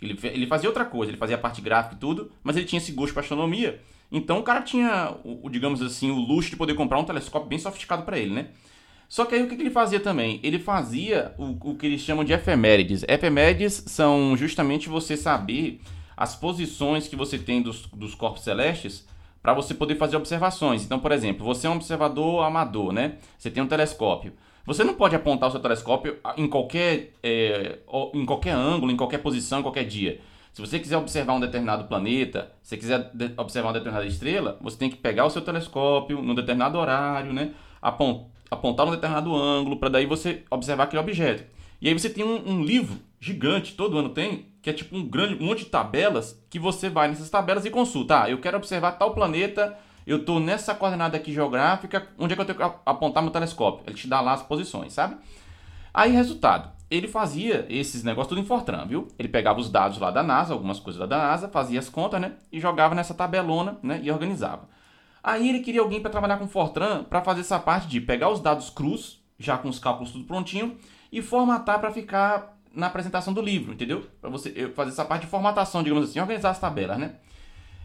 [0.00, 2.78] Ele, ele fazia outra coisa, ele fazia a parte gráfica e tudo, mas ele tinha
[2.78, 3.80] esse gosto para astronomia.
[4.10, 7.58] Então o cara tinha, o, digamos assim, o luxo de poder comprar um telescópio bem
[7.58, 8.48] sofisticado para ele, né?
[9.08, 10.40] Só que aí o que, que ele fazia também?
[10.42, 13.04] Ele fazia o, o que eles chamam de efemérides.
[13.08, 15.80] Efemérides são justamente você saber
[16.16, 19.06] as posições que você tem dos, dos corpos celestes
[19.46, 20.82] para você poder fazer observações.
[20.84, 23.12] Então, por exemplo, você é um observador amador, né?
[23.38, 24.32] Você tem um telescópio.
[24.66, 27.78] Você não pode apontar o seu telescópio em qualquer, é,
[28.12, 30.20] em qualquer ângulo, em qualquer posição, em qualquer dia.
[30.52, 34.76] Se você quiser observar um determinado planeta, se você quiser observar uma determinada estrela, você
[34.76, 37.52] tem que pegar o seu telescópio num determinado horário, né?
[38.50, 41.44] apontar num determinado ângulo, para daí você observar aquele objeto.
[41.80, 45.08] E aí você tem um, um livro gigante, todo ano tem, que é tipo um
[45.08, 48.24] grande um monte de tabelas que você vai nessas tabelas e consulta.
[48.24, 52.42] Ah, eu quero observar tal planeta, eu estou nessa coordenada aqui geográfica, onde é que
[52.42, 53.84] eu tenho que apontar meu telescópio?
[53.86, 55.18] Ele te dá lá as posições, sabe?
[55.94, 59.06] Aí, resultado, ele fazia esses negócios tudo em Fortran, viu?
[59.16, 62.20] Ele pegava os dados lá da NASA, algumas coisas lá da NASA, fazia as contas,
[62.20, 62.32] né?
[62.50, 64.00] E jogava nessa tabelona, né?
[64.02, 64.68] E organizava.
[65.22, 68.40] Aí ele queria alguém para trabalhar com Fortran para fazer essa parte de pegar os
[68.40, 70.76] dados crus, já com os cálculos tudo prontinho,
[71.12, 74.06] e formatar para ficar na apresentação do livro, entendeu?
[74.20, 77.14] Para você fazer essa parte de formatação, digamos assim, organizar as tabelas, né?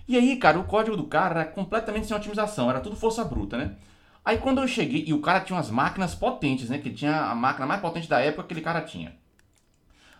[0.08, 3.58] E aí, cara, o código do cara era completamente sem otimização, era tudo força bruta,
[3.58, 3.76] né?
[4.24, 6.78] Aí quando eu cheguei, e o cara tinha umas máquinas potentes, né?
[6.78, 9.14] Que tinha a máquina mais potente da época que aquele cara tinha.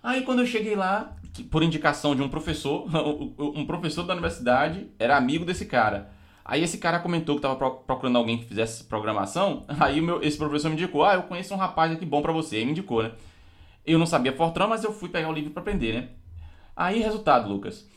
[0.02, 1.16] Aí quando eu cheguei lá,
[1.52, 2.88] por indicação de um professor,
[3.38, 6.10] um professor da universidade era amigo desse cara.
[6.44, 9.66] Aí esse cara comentou que estava procurando alguém que fizesse programação.
[9.80, 12.58] Aí meu, esse professor me indicou: Ah, eu conheço um rapaz aqui bom para você.
[12.58, 13.12] Aí me indicou, né?
[13.86, 16.10] Eu não sabia Fortran, mas eu fui pegar o livro para aprender, né?
[16.76, 17.88] Aí, resultado, Lucas.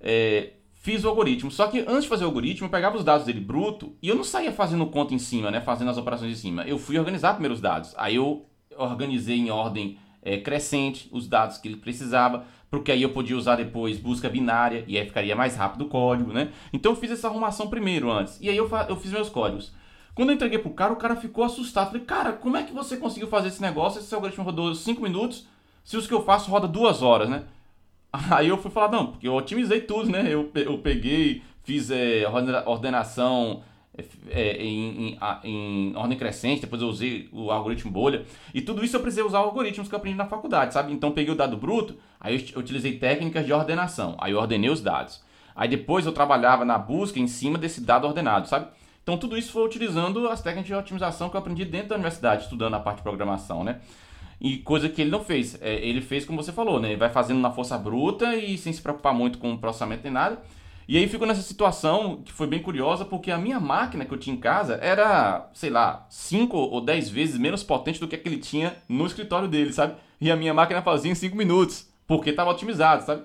[0.00, 1.50] É, fiz o algoritmo.
[1.50, 4.14] Só que antes de fazer o algoritmo, eu pegava os dados dele bruto e eu
[4.14, 5.60] não saía fazendo conta em cima, né?
[5.60, 6.62] Fazendo as operações em cima.
[6.64, 7.94] Eu fui organizar primeiro os dados.
[7.96, 13.10] Aí eu organizei em ordem é, crescente os dados que ele precisava, porque aí eu
[13.10, 16.50] podia usar depois busca binária e aí ficaria mais rápido o código, né?
[16.72, 18.38] Então eu fiz essa arrumação primeiro antes.
[18.40, 19.72] E aí eu, eu fiz meus códigos.
[20.14, 21.88] Quando eu entreguei pro cara, o cara ficou assustado.
[21.88, 23.98] Falei, cara, como é que você conseguiu fazer esse negócio?
[23.98, 25.46] Esse algoritmo rodou 5 minutos,
[25.82, 27.44] se os que eu faço roda 2 horas, né?
[28.30, 30.32] Aí eu fui falar, não, porque eu otimizei tudo, né?
[30.32, 32.24] Eu, eu peguei, fiz é,
[32.64, 33.62] ordenação
[34.30, 38.24] é, em, em, em, ordem crescente, depois eu usei o algoritmo bolha.
[38.52, 40.92] E tudo isso eu precisei usar algoritmos que eu aprendi na faculdade, sabe?
[40.92, 44.80] Então peguei o dado bruto, aí eu utilizei técnicas de ordenação, aí eu ordenei os
[44.80, 45.22] dados.
[45.56, 48.66] Aí depois eu trabalhava na busca em cima desse dado ordenado, sabe?
[49.04, 52.44] Então tudo isso foi utilizando as técnicas de otimização que eu aprendi dentro da universidade,
[52.44, 53.80] estudando a parte de programação, né?
[54.40, 55.60] E coisa que ele não fez.
[55.60, 56.88] É, ele fez como você falou, né?
[56.88, 60.12] Ele vai fazendo na força bruta e sem se preocupar muito com o processamento nem
[60.12, 60.42] nada.
[60.88, 64.18] E aí ficou nessa situação que foi bem curiosa, porque a minha máquina que eu
[64.18, 68.18] tinha em casa era, sei lá, 5 ou 10 vezes menos potente do que a
[68.18, 69.94] que ele tinha no escritório dele, sabe?
[70.20, 73.22] E a minha máquina fazia em 5 minutos, porque estava otimizado, sabe?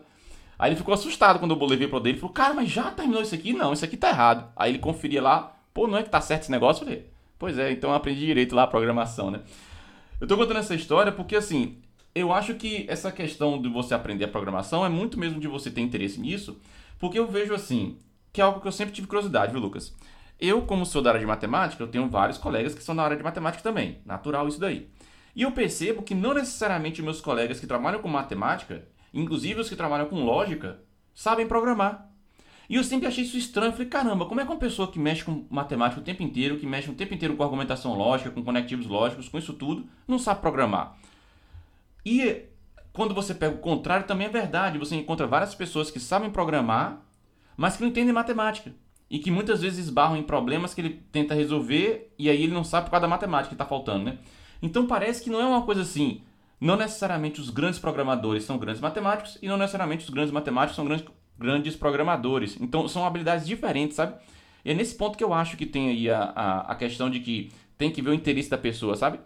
[0.58, 3.36] Aí ele ficou assustado quando eu levei pro dele, falou, cara, mas já terminou isso
[3.36, 3.54] aqui?
[3.54, 4.50] Não, isso aqui tá errado.
[4.56, 6.82] Aí ele conferia lá, pô, não é que tá certo esse negócio?
[6.82, 9.40] Eu falei, pois é, então eu aprendi direito lá a programação, né?
[10.20, 11.78] Eu tô contando essa história porque, assim,
[12.14, 15.72] eu acho que essa questão de você aprender a programação é muito mesmo de você
[15.72, 16.60] ter interesse nisso,
[17.00, 17.98] porque eu vejo assim,
[18.34, 19.96] que é algo que eu sempre tive curiosidade, viu, Lucas?
[20.38, 23.16] Eu, como sou da área de matemática, eu tenho vários colegas que são da área
[23.16, 24.00] de matemática também.
[24.06, 24.90] Natural isso daí.
[25.34, 29.78] E eu percebo que não necessariamente meus colegas que trabalham com matemática, inclusive os que
[29.78, 30.82] trabalham com lógica,
[31.16, 32.09] sabem programar.
[32.70, 33.70] E eu sempre achei isso estranho.
[33.70, 36.60] Eu falei, caramba, como é que uma pessoa que mexe com matemática o tempo inteiro,
[36.60, 40.20] que mexe o tempo inteiro com argumentação lógica, com conectivos lógicos, com isso tudo, não
[40.20, 40.96] sabe programar?
[42.06, 42.44] E
[42.94, 44.78] quando você pega o contrário, também é verdade.
[44.78, 47.02] Você encontra várias pessoas que sabem programar,
[47.58, 48.72] mas que não entendem matemática.
[49.10, 52.64] E que muitas vezes esbarram em problemas que ele tenta resolver e aí ele não
[52.64, 54.20] sabe por causa da matemática que está faltando, né?
[54.62, 56.22] Então parece que não é uma coisa assim.
[56.62, 60.86] Não necessariamente os grandes programadores são grandes matemáticos e não necessariamente os grandes matemáticos são
[60.86, 61.08] grandes
[61.40, 62.58] grandes programadores.
[62.60, 64.16] Então são habilidades diferentes, sabe?
[64.64, 67.20] E é nesse ponto que eu acho que tem aí a, a, a questão de
[67.22, 69.20] que tem que ver o interesse da pessoa, sabe?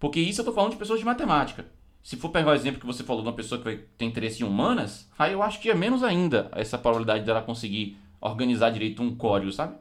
[0.00, 1.66] Porque isso eu tô falando de pessoas de matemática.
[2.02, 4.42] Se for pegar o exemplo que você falou de uma pessoa que vai ter interesse
[4.42, 9.02] em humanas, aí eu acho que é menos ainda essa probabilidade dela conseguir organizar direito
[9.02, 9.76] um código, sabe?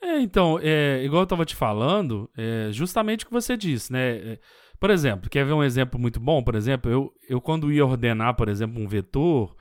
[0.00, 4.16] É, então, é, igual eu estava te falando, é justamente o que você disse, né?
[4.16, 4.38] É,
[4.78, 6.42] por exemplo, quer ver um exemplo muito bom?
[6.42, 9.54] Por exemplo, eu, eu quando ia ordenar, por exemplo, um vetor,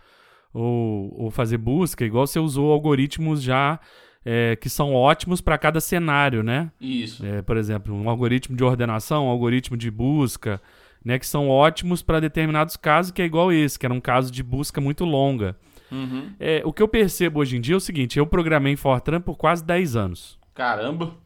[0.56, 3.78] ou, ou fazer busca, igual você usou algoritmos já
[4.24, 6.72] é, que são ótimos para cada cenário, né?
[6.80, 7.24] Isso.
[7.26, 10.62] É, por exemplo, um algoritmo de ordenação, um algoritmo de busca,
[11.04, 11.20] né?
[11.20, 14.42] Que são ótimos para determinados casos, que é igual esse, que era um caso de
[14.42, 15.58] busca muito longa.
[15.92, 16.34] Uhum.
[16.40, 19.20] É, o que eu percebo hoje em dia é o seguinte: eu programei em Fortran
[19.20, 20.40] por quase 10 anos.
[20.54, 21.18] Caramba!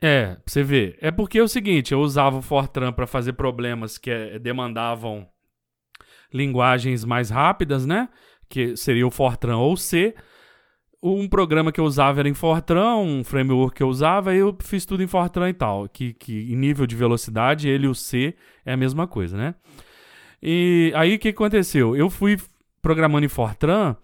[0.00, 0.96] É, pra você ver.
[1.00, 5.28] É porque é o seguinte: eu usava o Fortran para fazer problemas que é, demandavam
[6.32, 8.08] linguagens mais rápidas, né?
[8.48, 10.14] Que seria o Fortran ou C.
[11.02, 14.86] Um programa que eu usava era em Fortran, um framework que eu usava, eu fiz
[14.86, 15.88] tudo em Fortran e tal.
[15.88, 19.54] Que, que em nível de velocidade, ele e o C é a mesma coisa, né?
[20.40, 21.96] E aí o que aconteceu?
[21.96, 22.38] Eu fui
[22.80, 23.96] programando em Fortran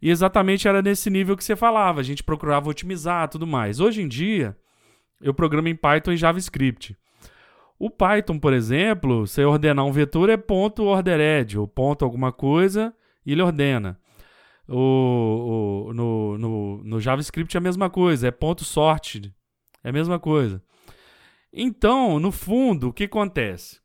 [0.00, 2.00] e exatamente era nesse nível que você falava.
[2.00, 3.80] A gente procurava otimizar tudo mais.
[3.80, 4.56] Hoje em dia,
[5.20, 6.96] eu programo em Python e JavaScript.
[7.82, 12.94] O Python, por exemplo, você ordenar um vetor é ponto ordered, ou ponto alguma coisa,
[13.26, 13.98] e ele ordena.
[14.68, 19.34] O, o, no, no, no, JavaScript é a mesma coisa, é ponto sorted,
[19.82, 20.62] é a mesma coisa.
[21.52, 23.80] Então, no fundo, o que acontece?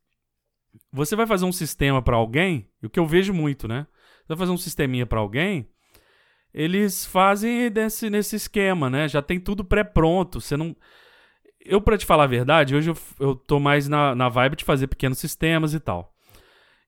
[0.94, 3.88] Você vai fazer um sistema para alguém, o que eu vejo muito, né?
[4.20, 5.68] Você vai fazer um sisteminha para alguém,
[6.54, 9.08] eles fazem desse, nesse esquema, né?
[9.08, 10.76] Já tem tudo pré-pronto, você não
[11.67, 14.63] eu, para te falar a verdade, hoje eu, eu tô mais na, na vibe de
[14.63, 16.13] fazer pequenos sistemas e tal.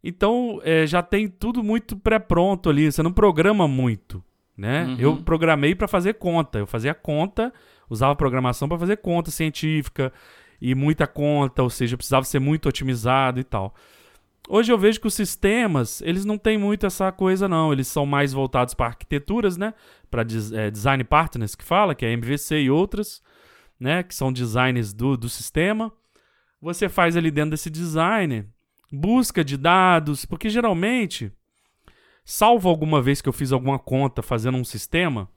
[0.04, 4.24] Então, é, já tem tudo muito pré-pronto ali, você não programa muito,
[4.58, 4.86] né?
[4.86, 4.96] Uhum.
[4.98, 7.54] Eu programei para fazer conta, eu fazia conta,
[7.90, 10.14] usava programação para fazer conta científica
[10.62, 13.76] e muita conta, ou seja, precisava ser muito otimizado e tal.
[14.48, 18.06] Hoje eu vejo que os sistemas, eles não têm muito essa coisa não, eles são
[18.06, 19.74] mais voltados para arquiteturas, né?
[20.10, 20.22] Para
[20.54, 23.22] é, design partners que fala, que é MVC e outras
[23.80, 25.92] né, que são designs do, do sistema.
[26.62, 28.46] Você faz ali dentro desse design
[28.92, 31.32] busca de dados, porque geralmente,
[32.26, 35.30] salvo alguma vez que eu fiz alguma conta fazendo um sistema,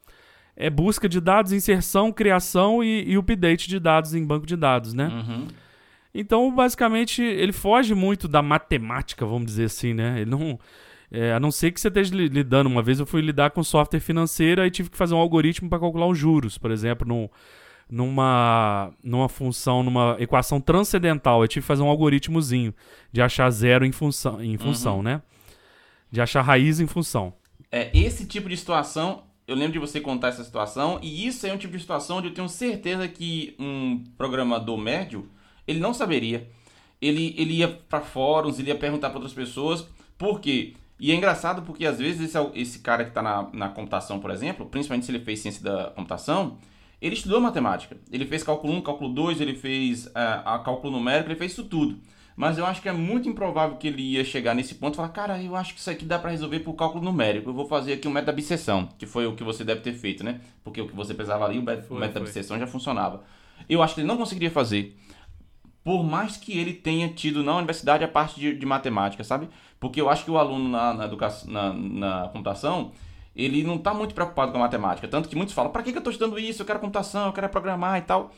[0.56, 4.92] é busca de dados, inserção, criação e, e update de dados em banco de dados,
[4.92, 5.08] né?
[5.08, 5.48] Uhum.
[6.14, 10.20] Então, basicamente, ele foge muito da matemática, vamos dizer assim, né?
[10.20, 10.58] Ele não.
[11.10, 12.68] É, a não ser que você esteja lidando.
[12.70, 15.78] Uma vez eu fui lidar com software financeiro e tive que fazer um algoritmo para
[15.78, 17.30] calcular os juros, por exemplo, no,
[17.90, 21.42] numa, numa função, numa equação transcendental.
[21.42, 22.74] Eu tive que fazer um algoritmozinho
[23.12, 25.02] de achar zero em função, em função Uhum.
[25.02, 25.22] né?
[26.10, 27.32] De achar raiz em função.
[27.70, 31.52] É, esse tipo de situação, eu lembro de você contar essa situação, e isso é
[31.52, 35.28] um tipo de situação onde eu tenho certeza que um programador médio,
[35.66, 36.48] ele não saberia.
[37.00, 40.74] Ele, ele ia para fóruns, ele ia perguntar para outras pessoas, por quê?
[41.00, 44.30] E é engraçado porque às vezes esse, esse cara que está na, na computação, por
[44.30, 46.58] exemplo, principalmente se ele fez ciência da computação,
[47.02, 47.96] ele estudou matemática.
[48.12, 51.64] Ele fez cálculo 1, cálculo 2, ele fez ah, a cálculo numérico, ele fez isso
[51.64, 51.98] tudo.
[52.36, 55.08] Mas eu acho que é muito improvável que ele ia chegar nesse ponto e falar,
[55.08, 57.50] cara, eu acho que isso aqui dá para resolver por cálculo numérico.
[57.50, 59.92] Eu vou fazer aqui um método da bisseção, que foi o que você deve ter
[59.92, 60.40] feito, né?
[60.62, 62.28] Porque o que você precisava ali, o método Foi, o método da foi.
[62.28, 63.24] bisseção já funcionava.
[63.68, 64.96] Eu acho que ele não conseguiria fazer.
[65.84, 69.48] Por mais que ele tenha tido na universidade a parte de, de matemática, sabe?
[69.80, 72.92] Porque eu acho que o aluno na, na, educação, na, na computação,
[73.34, 75.08] ele não está muito preocupado com a matemática.
[75.08, 76.62] Tanto que muitos falam, para que, que eu estou estudando isso?
[76.62, 78.32] Eu quero computação, eu quero programar e tal.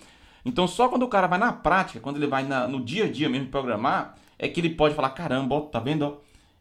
[0.44, 3.10] Então só quando o cara vai na prática, quando ele vai na- no dia a
[3.10, 6.04] dia mesmo programar, é que ele pode falar, caramba, ó, tá vendo?
[6.04, 6.16] ó?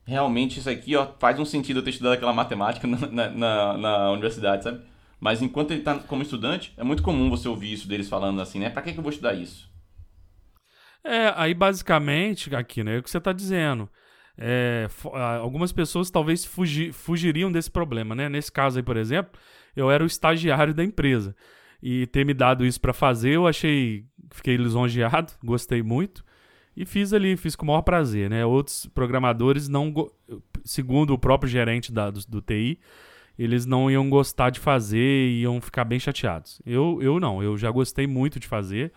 [0.05, 3.77] Realmente isso aqui ó, faz um sentido eu ter estudado aquela matemática na, na, na-
[3.77, 4.81] na universidade, sabe?
[5.19, 8.59] Mas enquanto ele tá como estudante, é muito comum você ouvir isso deles falando assim,
[8.59, 8.69] né?
[8.69, 9.71] Pra que, que eu vou estudar isso?
[11.03, 13.89] É, aí basicamente, aqui, né, é o que você está dizendo.
[14.37, 14.87] É,
[15.41, 18.27] algumas pessoas talvez fugi- fugiriam desse problema, né?
[18.29, 19.39] Nesse caso aí, por exemplo,
[19.75, 21.35] eu era o estagiário da empresa.
[21.81, 26.23] E ter me dado isso para fazer, eu achei, fiquei lisonjeado, gostei muito.
[26.75, 28.43] E fiz ali, fiz com o maior prazer, né?
[28.45, 29.93] Outros programadores não,
[30.63, 32.79] segundo o próprio gerente da, do, do TI,
[33.37, 36.61] eles não iam gostar de fazer e iam ficar bem chateados.
[36.65, 38.91] Eu, eu não, eu já gostei muito de fazer.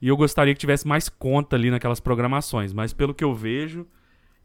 [0.00, 3.86] E eu gostaria que tivesse mais conta ali naquelas programações, mas pelo que eu vejo,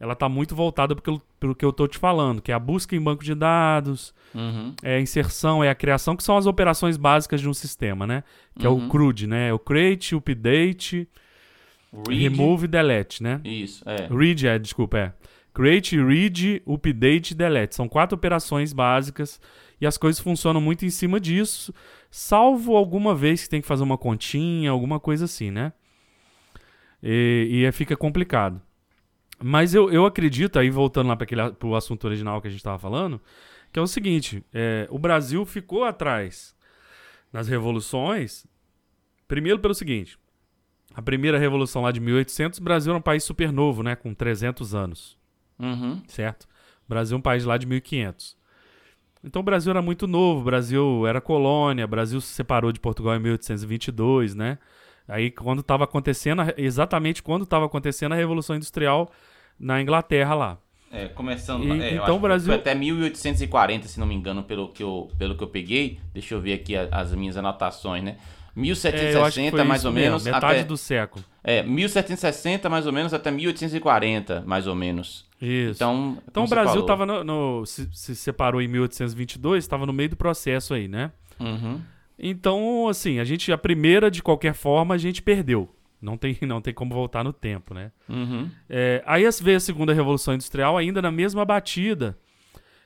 [0.00, 2.94] ela está muito voltada pelo, pelo que eu estou te falando, que é a busca
[2.94, 4.74] em banco de dados, Uhum.
[4.82, 8.22] é a inserção, é a criação, que são as operações básicas de um sistema, né?
[8.58, 8.86] Que é Uhum.
[8.86, 9.48] o CRUD, né?
[9.48, 11.08] É o create, update,
[12.06, 13.40] Read- remove e delete, né?
[13.44, 14.06] Isso, é.
[14.14, 15.12] Read, é, desculpa, é.
[15.54, 17.74] Create, read, update e delete.
[17.74, 19.40] São quatro operações básicas
[19.80, 21.72] e as coisas funcionam muito em cima disso,
[22.10, 25.72] salvo alguma vez que tem que fazer uma continha, alguma coisa assim, né?
[27.02, 28.60] E, e aí fica complicado.
[29.42, 32.78] Mas eu, eu acredito, aí voltando lá para o assunto original que a gente estava
[32.78, 33.20] falando,
[33.72, 36.56] que é o seguinte: é, o Brasil ficou atrás
[37.32, 38.46] nas revoluções,
[39.28, 40.18] primeiro pelo seguinte.
[40.94, 43.94] A primeira revolução lá de 1800, o Brasil era um país super novo, né?
[43.94, 45.16] Com 300 anos,
[45.58, 46.02] Uhum.
[46.08, 46.44] certo?
[46.86, 48.36] O Brasil é um país lá de 1500.
[49.22, 52.80] Então o Brasil era muito novo, o Brasil era colônia, o Brasil se separou de
[52.80, 54.58] Portugal em 1822, né?
[55.08, 59.10] Aí quando estava acontecendo, exatamente quando estava acontecendo a Revolução Industrial
[59.58, 60.58] na Inglaterra lá.
[60.92, 61.64] É, começando.
[61.64, 65.10] E- é, então o Brasil- Foi até 1840, se não me engano, pelo que eu,
[65.18, 65.98] pelo que eu peguei.
[66.14, 68.16] Deixa eu ver aqui a- as minhas anotações, né?
[68.56, 68.64] É, eu
[69.24, 70.24] acho que 1760, foi mais ou mesmo, menos.
[70.24, 71.24] metade até, do século.
[71.44, 75.24] É, 1760, mais ou menos, até 1840, mais ou menos.
[75.40, 75.72] Isso.
[75.76, 76.86] Então, Então o Brasil falou.
[76.86, 81.12] tava no, no- se, se separou em 1822, estava no meio do processo aí, né?
[81.38, 81.80] Uhum.
[82.18, 85.68] Então, assim, a gente, a primeira, de qualquer forma, a gente perdeu.
[86.00, 87.92] Não tem, não tem como voltar no tempo, né?
[88.08, 88.50] Uhum.
[88.68, 92.18] É, aí veio a segunda Revolução Industrial, ainda na mesma batida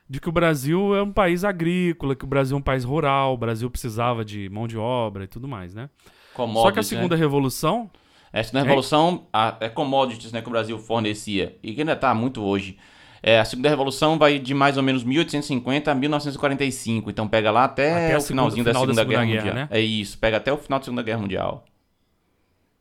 [0.09, 3.33] de que o Brasil é um país agrícola, que o Brasil é um país rural,
[3.33, 5.89] o Brasil precisava de mão de obra e tudo mais, né?
[5.95, 7.21] Só que a Commodities, segunda né?
[7.21, 7.91] Revolução,
[8.33, 12.15] Essa na Revolução, a, é commodities né, que o Brasil fornecia, e que ainda está
[12.15, 12.77] muito hoje.
[13.23, 17.65] É, a segunda revolução vai de mais ou menos 1850 a 1945, então pega lá
[17.65, 19.69] até, Até o finalzinho segunda- da, final da segunda Guerra, Segunda Guerra, Mundial.
[19.71, 19.79] né?
[19.79, 21.65] É isso, pega até o final da Segunda Guerra Mundial.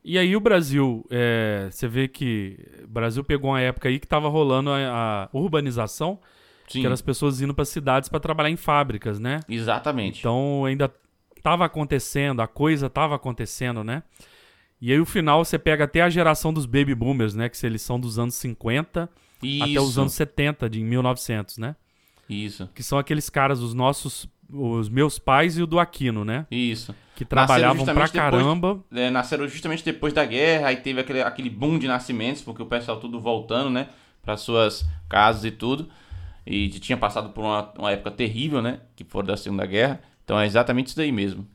[0.04, 4.06] E aí o Brasil, é, você vê que o Brasil pegou uma época aí que
[4.08, 6.20] estava rolando a, a urbanização,
[6.68, 9.42] Sim, que eram as pessoas indo para cidades para trabalhar em fábricas, né?
[9.48, 10.20] exatamente.
[10.22, 10.92] Então ainda
[11.38, 14.02] estava acontecendo, a coisa estava acontecendo, né?
[14.82, 17.48] E aí o final você pega até a geração dos baby boomers, né?
[17.48, 19.08] Que eles são dos anos 50
[19.42, 21.76] isso, até os anos 70, de 1900, né?
[22.30, 26.46] isso, Que são aqueles caras, os nossos, os meus pais e o do Aquino, né?
[26.50, 26.96] isso.
[27.16, 28.84] Que trabalhavam pra depois- caramba.
[28.92, 32.66] É, nasceram justamente depois da guerra, aí teve aquele, aquele boom de nascimentos, porque o
[32.66, 33.90] pessoal tudo voltando, né,
[34.24, 35.90] para suas casas e tudo.
[36.46, 40.02] E tinha passado por uma, uma época terrível, né, que foi da Segunda Guerra.
[40.24, 41.46] Então é exatamente isso daí mesmo.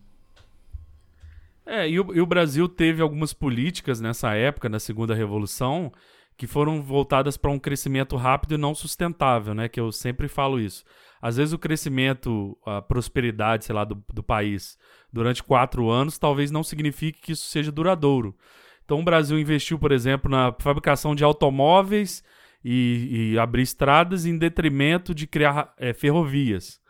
[1.65, 5.93] É, e o, e o Brasil teve algumas políticas nessa época, na segunda revolução,
[6.37, 9.69] que foram voltadas para um crescimento rápido e não sustentável, né?
[9.69, 10.85] Que eu sempre falo isso.
[11.21, 14.79] Às vezes o crescimento, a prosperidade, sei lá, do, do país
[15.13, 18.37] durante quatro anos talvez não signifique que isso seja duradouro.
[18.85, 22.23] Então o Brasil investiu, por exemplo, na fabricação de automóveis
[22.65, 26.81] e, e abrir estradas em detrimento de criar é, ferrovias.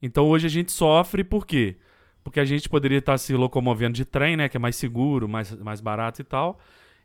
[0.00, 1.78] Então hoje a gente sofre por quê?
[2.22, 5.52] Porque a gente poderia estar se locomovendo de trem, né, que é mais seguro, mais,
[5.60, 6.60] mais barato e tal,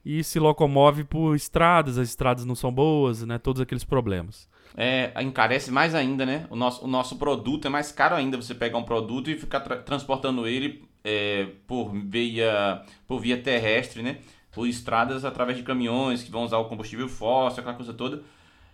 [0.06, 4.50] e se locomove por estradas, as estradas não são boas, né, todos aqueles problemas.
[4.76, 6.48] É, encarece mais ainda, né?
[6.50, 9.60] O nosso, o nosso produto é mais caro ainda você pegar um produto e ficar
[9.60, 14.20] tra transportando ele é, por, via, por via terrestre, né?
[14.50, 18.24] Por estradas através de caminhões que vão usar o combustível fóssil, aquela coisa toda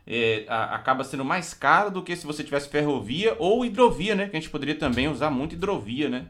[0.07, 4.29] é, a, acaba sendo mais caro do que se você tivesse ferrovia ou hidrovia, né?
[4.29, 6.27] Que a gente poderia também usar muito hidrovia, né?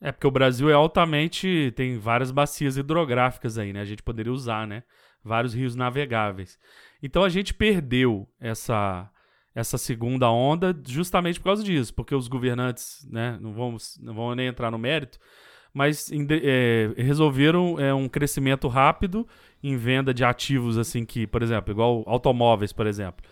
[0.00, 1.72] É porque o Brasil é altamente.
[1.76, 3.80] tem várias bacias hidrográficas aí, né?
[3.80, 4.82] A gente poderia usar, né?
[5.24, 6.58] Vários rios navegáveis.
[7.02, 9.10] Então a gente perdeu essa
[9.54, 13.38] essa segunda onda justamente por causa disso, porque os governantes, né?
[13.40, 15.18] Não vamos, não vamos nem entrar no mérito,
[15.72, 16.10] mas
[16.42, 19.26] é, resolveram é, um crescimento rápido
[19.62, 23.24] em venda de ativos assim que, por exemplo, igual automóveis, por exemplo.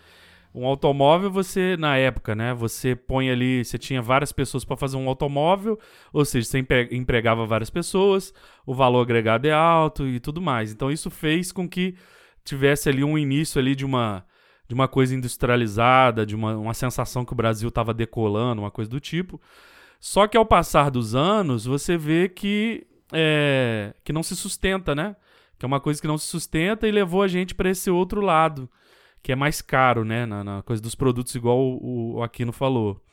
[0.55, 4.95] Um automóvel você na época, né, você põe ali, você tinha várias pessoas para fazer
[4.95, 5.77] um automóvel,
[6.13, 8.33] ou seja, você empregava várias pessoas,
[8.65, 10.71] o valor agregado é alto e tudo mais.
[10.71, 11.95] Então isso fez com que
[12.45, 14.25] tivesse ali um início ali de uma
[14.67, 18.89] de uma coisa industrializada, de uma, uma sensação que o Brasil estava decolando, uma coisa
[18.89, 19.39] do tipo.
[19.99, 25.15] Só que ao passar dos anos, você vê que, é, que não se sustenta, né?
[25.57, 28.21] Que é uma coisa que não se sustenta e levou a gente para esse outro
[28.21, 28.69] lado,
[29.25, 30.23] que é mais caro, né?
[30.23, 33.03] Na, na coisa dos produtos, igual o, o Aquino falou.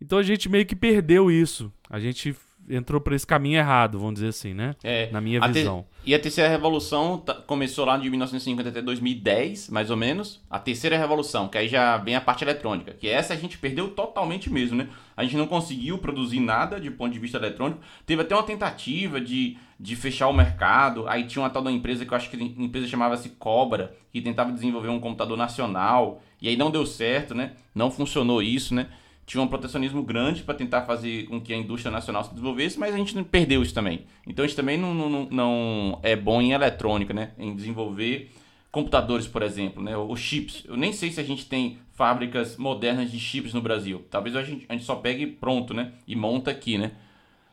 [0.00, 1.72] Então a gente meio que perdeu isso.
[1.88, 2.34] A gente
[2.68, 4.74] entrou por esse caminho errado, vamos dizer assim, né?
[4.82, 5.86] É, Na minha visão.
[6.02, 6.10] Te...
[6.10, 10.40] E a terceira revolução começou lá de 1950 até 2010, mais ou menos.
[10.50, 13.88] A terceira revolução, que aí já vem a parte eletrônica, que essa a gente perdeu
[13.88, 14.88] totalmente mesmo, né?
[15.16, 17.80] A gente não conseguiu produzir nada de ponto de vista eletrônico.
[18.04, 21.08] Teve até uma tentativa de, de fechar o mercado.
[21.08, 24.20] Aí tinha uma tal da empresa que eu acho que a empresa chamava-se Cobra, que
[24.20, 26.22] tentava desenvolver um computador nacional.
[26.40, 27.52] E aí não deu certo, né?
[27.74, 28.88] Não funcionou isso, né?
[29.26, 32.94] Tinha um protecionismo grande para tentar fazer com que a indústria nacional se desenvolvesse, mas
[32.94, 34.06] a gente perdeu isso também.
[34.24, 37.32] Então a gente também não, não, não é bom em eletrônica, né?
[37.36, 38.30] Em desenvolver
[38.70, 39.96] computadores, por exemplo, né?
[39.96, 40.64] Os chips.
[40.68, 44.04] Eu nem sei se a gente tem fábricas modernas de chips no Brasil.
[44.08, 45.92] Talvez a gente, a gente só pegue pronto, né?
[46.06, 46.92] E monta aqui, né?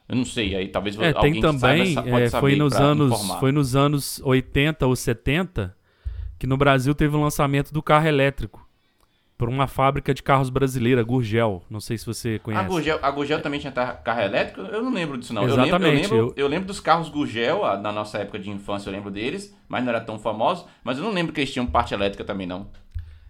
[0.07, 3.39] Eu não sei, aí talvez é, alguém tem também, saiba, é, foi nos anos informar.
[3.39, 5.75] Foi nos anos 80 ou 70
[6.37, 8.62] que no Brasil teve o lançamento do carro elétrico
[9.43, 11.61] por uma fábrica de carros brasileira, Gurgel.
[11.69, 12.63] Não sei se você conhece.
[12.63, 14.61] A Gurgel, a Gurgel também tinha carro elétrico?
[14.61, 15.43] Eu não lembro disso, não.
[15.43, 15.73] Exatamente.
[15.73, 18.93] Eu lembro, eu lembro, eu lembro dos carros Gurgel, na nossa época de infância, eu
[18.93, 20.65] lembro deles, mas não era tão famoso.
[20.81, 22.69] Mas eu não lembro que eles tinham parte elétrica também, não.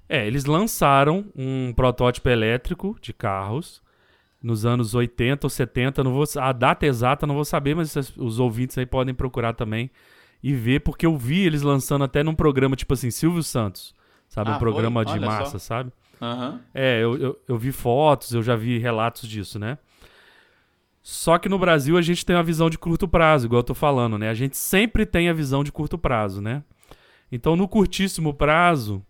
[0.08, 3.82] É, eles lançaram um protótipo elétrico de carros
[4.40, 6.04] nos anos 80 ou 70.
[6.04, 9.90] Não vou, a data exata não vou saber, mas os ouvintes aí podem procurar também
[10.44, 13.96] e ver, porque eu vi eles lançando até num programa tipo assim, Silvio Santos.
[14.34, 15.60] Sabe, ah, um programa de massa, só.
[15.60, 15.92] sabe?
[16.24, 16.60] Uhum.
[16.74, 19.78] É, eu, eu, eu, vi fotos, eu já vi relatos disso, né?
[21.02, 23.74] Só que no Brasil a gente tem uma visão de curto prazo, igual eu tô
[23.74, 24.30] falando, né?
[24.30, 26.64] A gente sempre tem a visão de curto prazo, né?
[27.30, 29.04] Então, no curtíssimo prazo,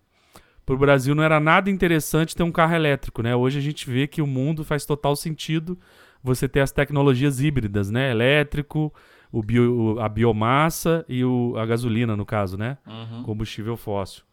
[0.66, 3.36] pro Brasil não era nada interessante ter um carro elétrico, né?
[3.36, 5.78] Hoje a gente vê que o mundo faz total sentido
[6.20, 8.10] você ter as tecnologias híbridas, né?
[8.10, 8.92] Elétrico,
[9.30, 12.76] o bio, a biomassa e o, a gasolina, no caso, né?
[12.84, 13.22] Uhum.
[13.22, 14.24] Combustível fóssil.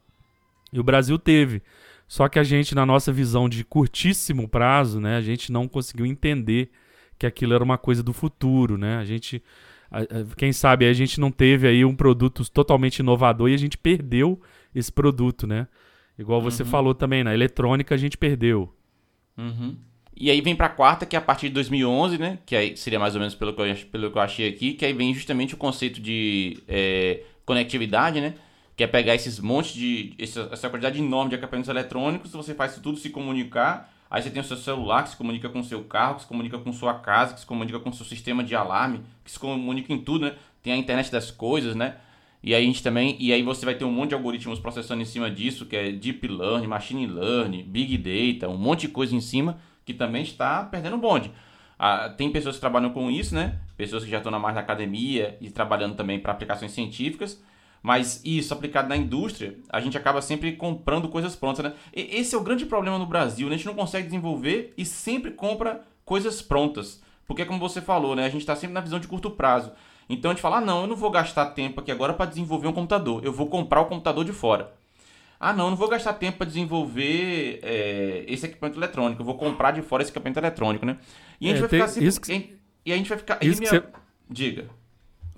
[0.74, 1.62] E o Brasil teve.
[2.12, 6.05] Só que a gente, na nossa visão de curtíssimo prazo, né, a gente não conseguiu
[6.05, 6.70] entender
[7.18, 8.97] que aquilo era uma coisa do futuro, né?
[8.97, 9.41] A gente,
[10.36, 14.41] quem sabe, a gente não teve aí um produto totalmente inovador e a gente perdeu
[14.76, 15.70] esse produto, né?
[16.20, 16.70] Igual você uhum.
[16.70, 18.76] falou também, na eletrônica a gente perdeu.
[19.38, 19.78] Uhum.
[20.14, 22.39] E aí vem para a quarta, que é a partir de 2011, né?
[22.45, 24.84] Que aí seria mais ou menos pelo que eu, pelo que eu achei aqui, que
[24.84, 28.34] aí vem justamente o conceito de é, conectividade, né?
[28.82, 30.16] Que é pegar esses montes de.
[30.18, 33.94] Essa, quantidade enorme de equipamentos eletrônicos, você faz tudo se comunicar.
[34.10, 36.28] Aí você tem o seu celular que se comunica com o seu carro, que se
[36.28, 39.38] comunica com sua casa, que se comunica com o seu sistema de alarme, que se
[39.38, 40.36] comunica em tudo, né?
[40.64, 41.98] Tem a internet das coisas, né?
[42.42, 45.04] E aí a gente também, e aí você vai ter um monte de algoritmos processando
[45.04, 49.16] em cima disso, que é deep learning, machine learning, big data, um monte de coisa
[49.16, 51.30] em cima que também está perdendo bonde.
[51.78, 53.60] Ah, tem pessoas que trabalham com isso, né?
[53.78, 57.40] Pessoas que já estão na mais na academia e trabalhando também para aplicações científicas.
[57.82, 61.74] Mas isso aplicado na indústria, a gente acaba sempre comprando coisas prontas, né?
[61.96, 63.56] E esse é o grande problema no Brasil, né?
[63.56, 67.02] A gente não consegue desenvolver e sempre compra coisas prontas.
[67.26, 68.26] Porque como você falou, né?
[68.26, 69.72] A gente está sempre na visão de curto prazo.
[70.08, 72.68] Então a gente fala, ah, não, eu não vou gastar tempo aqui agora para desenvolver
[72.68, 73.24] um computador.
[73.24, 74.74] Eu vou comprar o computador de fora.
[75.40, 79.22] Ah, não, eu não vou gastar tempo para desenvolver é, esse equipamento eletrônico.
[79.22, 80.98] Eu vou comprar de fora esse equipamento eletrônico, né?
[81.40, 82.42] E a gente é, vai ficar assim.
[82.42, 82.58] Que...
[82.86, 83.40] E a gente vai ficar.
[83.42, 83.72] Isso minha...
[83.72, 83.84] você...
[84.30, 84.70] Diga.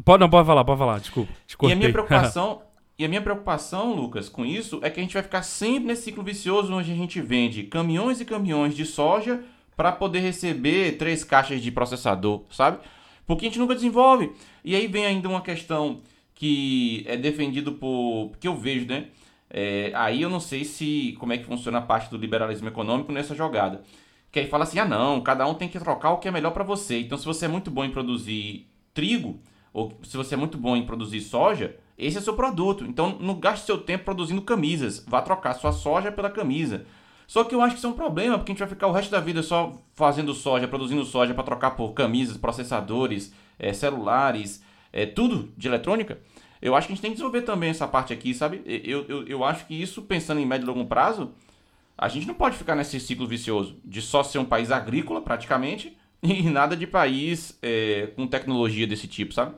[0.03, 1.31] Pode, não, pode falar, pode falar, desculpa.
[1.63, 2.61] E a minha preocupação.
[2.97, 6.03] e a minha preocupação, Lucas, com isso é que a gente vai ficar sempre nesse
[6.03, 9.43] ciclo vicioso onde a gente vende caminhões e caminhões de soja
[9.75, 12.79] para poder receber três caixas de processador, sabe?
[13.25, 14.31] Porque a gente nunca desenvolve.
[14.63, 16.01] E aí vem ainda uma questão
[16.35, 18.31] que é defendido por.
[18.39, 19.07] que eu vejo, né?
[19.49, 23.11] É, aí eu não sei se como é que funciona a parte do liberalismo econômico
[23.11, 23.83] nessa jogada.
[24.31, 26.51] Que aí fala assim: ah, não, cada um tem que trocar o que é melhor
[26.51, 26.99] para você.
[26.99, 29.39] Então, se você é muito bom em produzir trigo,
[29.73, 32.85] ou se você é muito bom em produzir soja, esse é seu produto.
[32.85, 35.03] Então, não gaste seu tempo produzindo camisas.
[35.07, 36.85] Vá trocar sua soja pela camisa.
[37.25, 38.91] Só que eu acho que isso é um problema, porque a gente vai ficar o
[38.91, 44.63] resto da vida só fazendo soja, produzindo soja para trocar por camisas, processadores, é, celulares,
[44.91, 46.19] é, tudo de eletrônica.
[46.61, 48.61] Eu acho que a gente tem que desenvolver também essa parte aqui, sabe?
[48.65, 51.31] Eu, eu, eu acho que isso, pensando em médio e longo prazo,
[51.97, 55.97] a gente não pode ficar nesse ciclo vicioso de só ser um país agrícola, praticamente,
[56.25, 59.55] e nada de país é, com tecnologia desse tipo, sabe?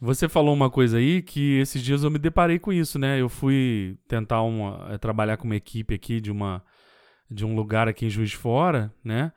[0.00, 3.20] Você falou uma coisa aí que esses dias eu me deparei com isso, né?
[3.20, 6.62] Eu fui tentar uma, é, trabalhar com uma equipe aqui de uma
[7.30, 9.32] de um lugar aqui em Juiz Fora, né?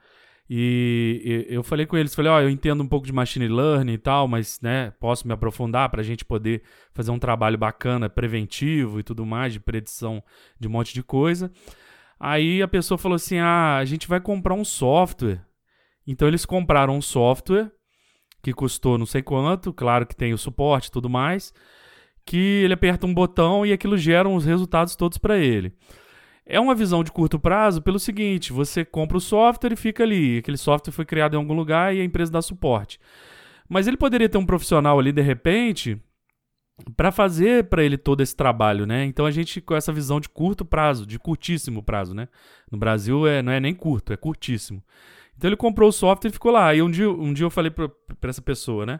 [0.50, 3.94] E, eu falei com eles, falei, ó, oh, eu entendo um pouco de machine learning
[3.94, 6.62] e tal, mas, né, posso me aprofundar para a gente poder
[6.94, 10.22] fazer um trabalho bacana, preventivo e tudo mais, de predição
[10.60, 11.52] de um monte de coisa.
[12.20, 15.42] Aí a pessoa falou assim, ah, a gente vai comprar um software.
[16.06, 17.72] Então eles compraram um software
[18.42, 21.52] que custou não sei quanto, claro que tem o suporte e tudo mais,
[22.26, 25.74] que ele aperta um botão e aquilo gera os resultados todos para ele.
[26.46, 30.38] É uma visão de curto prazo pelo seguinte: você compra o software e fica ali.
[30.38, 33.00] Aquele software foi criado em algum lugar e a empresa dá suporte.
[33.68, 36.00] Mas ele poderia ter um profissional ali de repente
[36.96, 39.06] para fazer para ele todo esse trabalho, né?
[39.06, 42.28] Então a gente com essa visão de curto prazo, de curtíssimo prazo, né?
[42.72, 44.84] No Brasil é, não é nem curto, é curtíssimo.
[45.38, 46.74] Então ele comprou o software e ficou lá.
[46.74, 47.90] E um dia, um dia eu falei para
[48.30, 49.00] essa pessoa, né?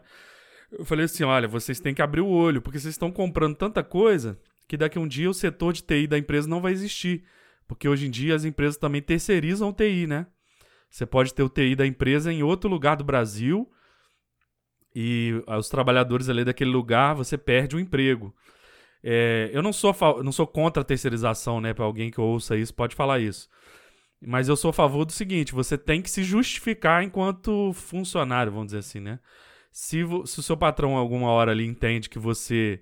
[0.70, 3.82] Eu falei assim: olha, vocês têm que abrir o olho, porque vocês estão comprando tanta
[3.82, 7.24] coisa que daqui a um dia o setor de TI da empresa não vai existir.
[7.66, 10.26] Porque hoje em dia as empresas também terceirizam o TI, né?
[10.90, 13.68] Você pode ter o TI da empresa em outro lugar do Brasil
[14.94, 18.34] e os trabalhadores ali daquele lugar você perde o emprego.
[19.02, 21.74] É, eu não sou, não sou contra a terceirização, né?
[21.74, 23.48] Para alguém que ouça isso, pode falar isso.
[24.20, 28.66] Mas eu sou a favor do seguinte: você tem que se justificar enquanto funcionário, vamos
[28.66, 29.18] dizer assim, né?
[29.70, 32.80] Se, se o seu patrão alguma hora ali entende que você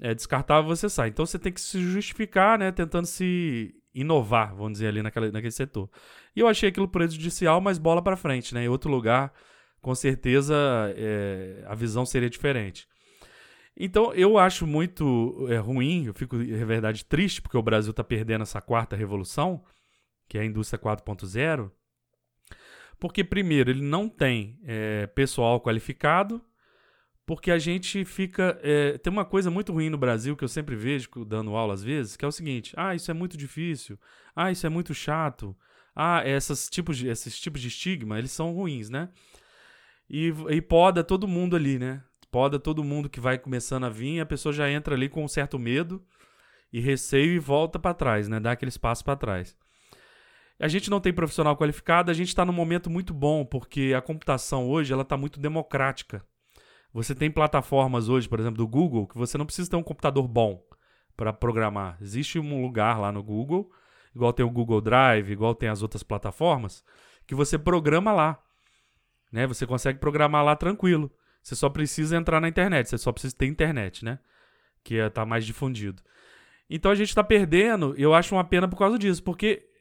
[0.00, 1.08] é descartável, você sai.
[1.08, 2.72] Então você tem que se justificar, né?
[2.72, 5.90] Tentando se inovar, vamos dizer, ali naquela, naquele setor.
[6.34, 8.64] E eu achei aquilo prejudicial, mas bola para frente, né?
[8.64, 9.32] Em outro lugar,
[9.80, 10.54] com certeza,
[10.96, 12.88] é, a visão seria diferente.
[13.76, 18.04] Então, eu acho muito é, ruim, eu fico, na verdade, triste, porque o Brasil está
[18.04, 19.62] perdendo essa quarta revolução,
[20.32, 21.70] que é a indústria 4.0,
[22.98, 26.42] porque, primeiro, ele não tem é, pessoal qualificado,
[27.26, 28.58] porque a gente fica.
[28.62, 31.82] É, tem uma coisa muito ruim no Brasil que eu sempre vejo dando aula às
[31.82, 34.00] vezes, que é o seguinte: ah, isso é muito difícil,
[34.34, 35.54] ah, isso é muito chato,
[35.94, 39.10] ah, essas tipos de, esses tipos de estigma, eles são ruins, né?
[40.08, 42.02] E, e poda todo mundo ali, né?
[42.30, 45.28] Poda todo mundo que vai começando a vir, a pessoa já entra ali com um
[45.28, 46.02] certo medo
[46.72, 48.40] e receio e volta para trás, né?
[48.40, 49.54] Dá aquele espaço para trás.
[50.62, 54.00] A gente não tem profissional qualificado, a gente está num momento muito bom, porque a
[54.00, 56.24] computação hoje ela está muito democrática.
[56.94, 60.28] Você tem plataformas hoje, por exemplo, do Google, que você não precisa ter um computador
[60.28, 60.64] bom
[61.16, 61.98] para programar.
[62.00, 63.72] Existe um lugar lá no Google,
[64.14, 66.84] igual tem o Google Drive, igual tem as outras plataformas,
[67.26, 68.40] que você programa lá.
[69.32, 69.48] Né?
[69.48, 71.10] Você consegue programar lá tranquilo.
[71.42, 74.20] Você só precisa entrar na internet, você só precisa ter internet, né?
[74.84, 76.00] Que está mais difundido.
[76.70, 79.71] Então a gente está perdendo, eu acho uma pena por causa disso, porque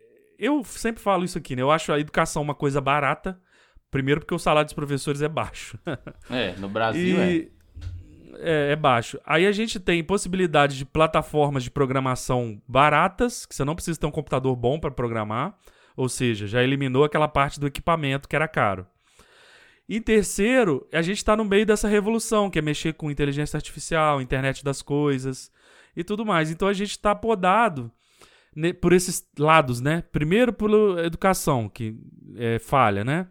[0.42, 1.62] eu sempre falo isso aqui, né?
[1.62, 3.40] Eu acho a educação uma coisa barata,
[3.92, 5.78] Primeiro porque o salário dos professores é baixo.
[6.30, 7.52] É, no Brasil e...
[8.40, 8.70] é.
[8.70, 8.72] é.
[8.72, 9.20] É baixo.
[9.26, 14.08] Aí a gente tem possibilidade de plataformas de programação baratas, que você não precisa ter
[14.08, 15.58] um computador bom para programar,
[15.96, 18.88] ou seja, já eliminou aquela parte do equipamento que era caro.
[19.88, 24.22] E terceiro, a gente está no meio dessa revolução, que é mexer com inteligência artificial,
[24.22, 25.52] internet das coisas
[25.96, 26.50] e tudo mais.
[26.50, 27.92] Então a gente está podado
[28.80, 30.04] por esses lados, né?
[30.12, 31.96] Primeiro pela educação, que
[32.36, 33.28] é falha, né?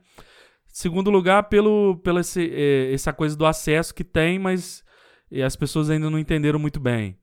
[0.68, 4.84] Segundo lugar, pelo, pela esse, é, essa coisa do acesso que tem, mas
[5.44, 7.18] as pessoas ainda não entenderam muito bem.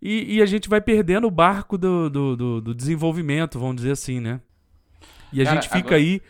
[0.00, 3.92] E, e a gente vai perdendo o barco do, do, do, do, desenvolvimento, vamos dizer
[3.92, 4.40] assim, né?
[5.32, 5.96] E a Cara, gente fica agora...
[5.96, 6.22] aí.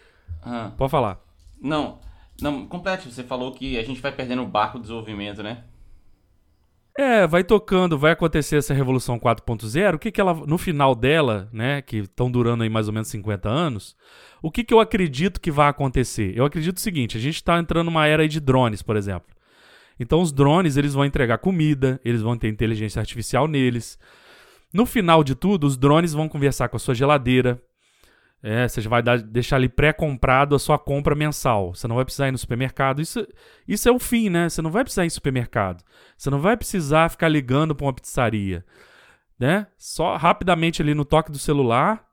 [0.43, 0.73] Ah.
[0.77, 1.21] Pode falar.
[1.61, 1.99] Não.
[2.41, 5.65] Não, complete, você falou que a gente vai perdendo o barco do desenvolvimento, né?
[6.99, 9.95] É, vai tocando, vai acontecer essa revolução 4.0.
[9.95, 13.09] O que que ela no final dela, né, que estão durando aí mais ou menos
[13.09, 13.95] 50 anos,
[14.43, 16.33] o que que eu acredito que vai acontecer?
[16.35, 19.29] Eu acredito o seguinte, a gente está entrando numa era de drones, por exemplo.
[20.01, 23.99] Então os drones, eles vão entregar comida, eles vão ter inteligência artificial neles.
[24.73, 27.63] No final de tudo, os drones vão conversar com a sua geladeira,
[28.49, 31.75] é, você vai dar, deixar ali pré-comprado a sua compra mensal.
[31.75, 33.03] Você não vai precisar ir no supermercado.
[33.03, 33.27] Isso,
[33.67, 34.49] isso é o fim, né?
[34.49, 35.83] Você não vai precisar ir no supermercado.
[36.17, 38.65] Você não vai precisar ficar ligando para uma pizzaria.
[39.37, 39.67] Né?
[39.77, 42.07] Só rapidamente ali no toque do celular,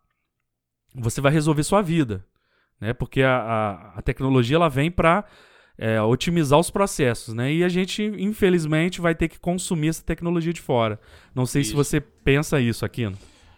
[0.96, 2.26] você vai resolver sua vida.
[2.82, 2.94] Né?
[2.94, 5.26] Porque a, a, a tecnologia ela vem para
[5.78, 7.36] é, otimizar os processos.
[7.36, 7.54] Né?
[7.54, 11.00] E a gente, infelizmente, vai ter que consumir essa tecnologia de fora.
[11.36, 11.70] Não sei isso.
[11.70, 13.16] se você pensa isso, Aquino.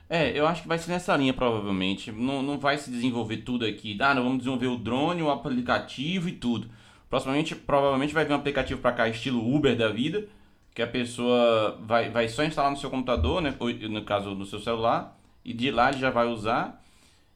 [0.07, 2.11] É, eu acho que vai ser nessa linha, provavelmente.
[2.11, 3.97] Não, não vai se desenvolver tudo aqui.
[3.99, 6.69] Ah, não, vamos desenvolver o drone, o aplicativo e tudo.
[7.09, 10.27] Proximamente, provavelmente vai vir um aplicativo para cá, estilo Uber da vida,
[10.73, 13.55] que a pessoa vai, vai só instalar no seu computador, né?
[13.59, 16.83] Ou, no caso, no seu celular, e de lá já vai usar.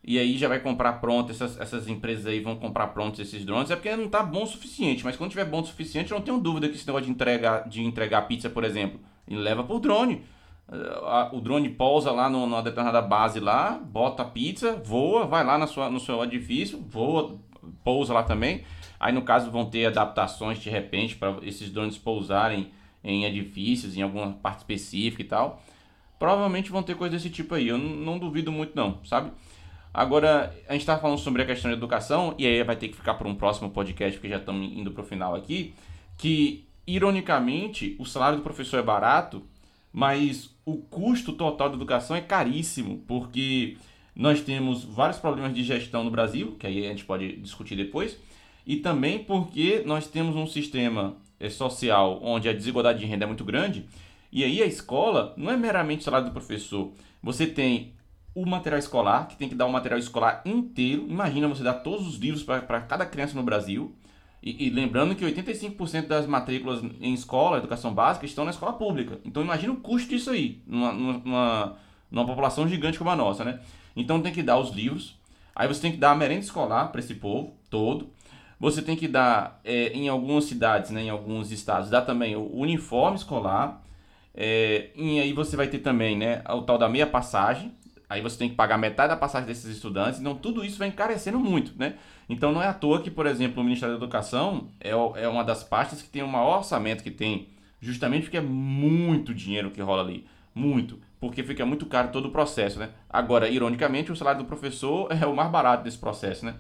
[0.04, 3.72] E aí já vai comprar pronto, essas, essas empresas aí vão comprar prontos esses drones.
[3.72, 6.24] É porque não tá bom o suficiente, mas quando tiver bom o suficiente, eu não
[6.26, 9.80] tenho dúvida que esse negócio de entregar, de entregar pizza, por exemplo, ele leva por
[9.80, 10.24] drone
[11.32, 15.58] o drone pousa lá no, numa determinada base lá, bota a pizza, voa, vai lá
[15.58, 17.40] na sua, no seu edifício, voa,
[17.84, 18.64] pousa lá também.
[19.00, 22.72] Aí no caso vão ter adaptações de repente para esses drones pousarem
[23.04, 25.62] em edifícios, em alguma parte específica e tal.
[26.20, 29.32] Provavelmente vão ter coisas desse tipo aí, eu não, duvido muito não, sabe?
[29.94, 32.96] Agora, a gente estava falando sobre a questão da educação, e aí vai ter que
[32.96, 35.74] ficar para um próximo podcast, porque já estamos indo para o final aqui,
[36.18, 39.42] que, ironicamente, o salário do professor é barato,
[39.92, 43.78] mas o custo total da educação é caríssimo, porque
[44.16, 48.18] nós temos vários problemas de gestão no Brasil, que aí a gente pode discutir depois,
[48.66, 53.28] e também porque nós temos um sistema eh, social onde a desigualdade de renda é
[53.28, 53.86] muito grande,
[54.32, 56.92] e aí a escola não é meramente o salário do professor.
[57.24, 57.94] Você tem
[58.36, 61.06] o material escolar, que tem que dar o material escolar inteiro.
[61.10, 63.96] Imagina você dar todos os livros para cada criança no Brasil.
[64.42, 69.20] E, e, lembrando que 85% das matrículas em escola, educação básica, estão na escola pública.
[69.26, 71.78] Então imagina o custo disso aí, numa, numa,
[72.10, 73.60] numa população gigante como a nossa, né?
[73.96, 75.20] Então tem que dar os livros,
[75.54, 78.10] aí você tem que dar a merenda escolar para esse povo todo.
[78.60, 82.56] Você tem que dar, é, em algumas cidades, né, em alguns estados, dar também o
[82.56, 83.82] uniforme escolar.
[84.34, 87.74] É, e aí você vai ter também né, o tal da meia passagem.
[88.10, 90.20] Aí você tem que pagar metade da passagem desses estudantes.
[90.20, 91.94] Então tudo isso vai encarecendo muito, né?
[92.28, 95.44] Então não é à toa que, por exemplo, o Ministério da Educação é, é uma
[95.44, 97.50] das pastas que tem o maior orçamento que tem,
[97.80, 100.26] justamente porque é muito dinheiro que rola ali.
[100.56, 101.00] Muito.
[101.20, 102.90] Porque fica muito caro todo o processo, né?
[103.10, 106.56] Agora, ironicamente, o salário do professor é o mais barato desse processo, né?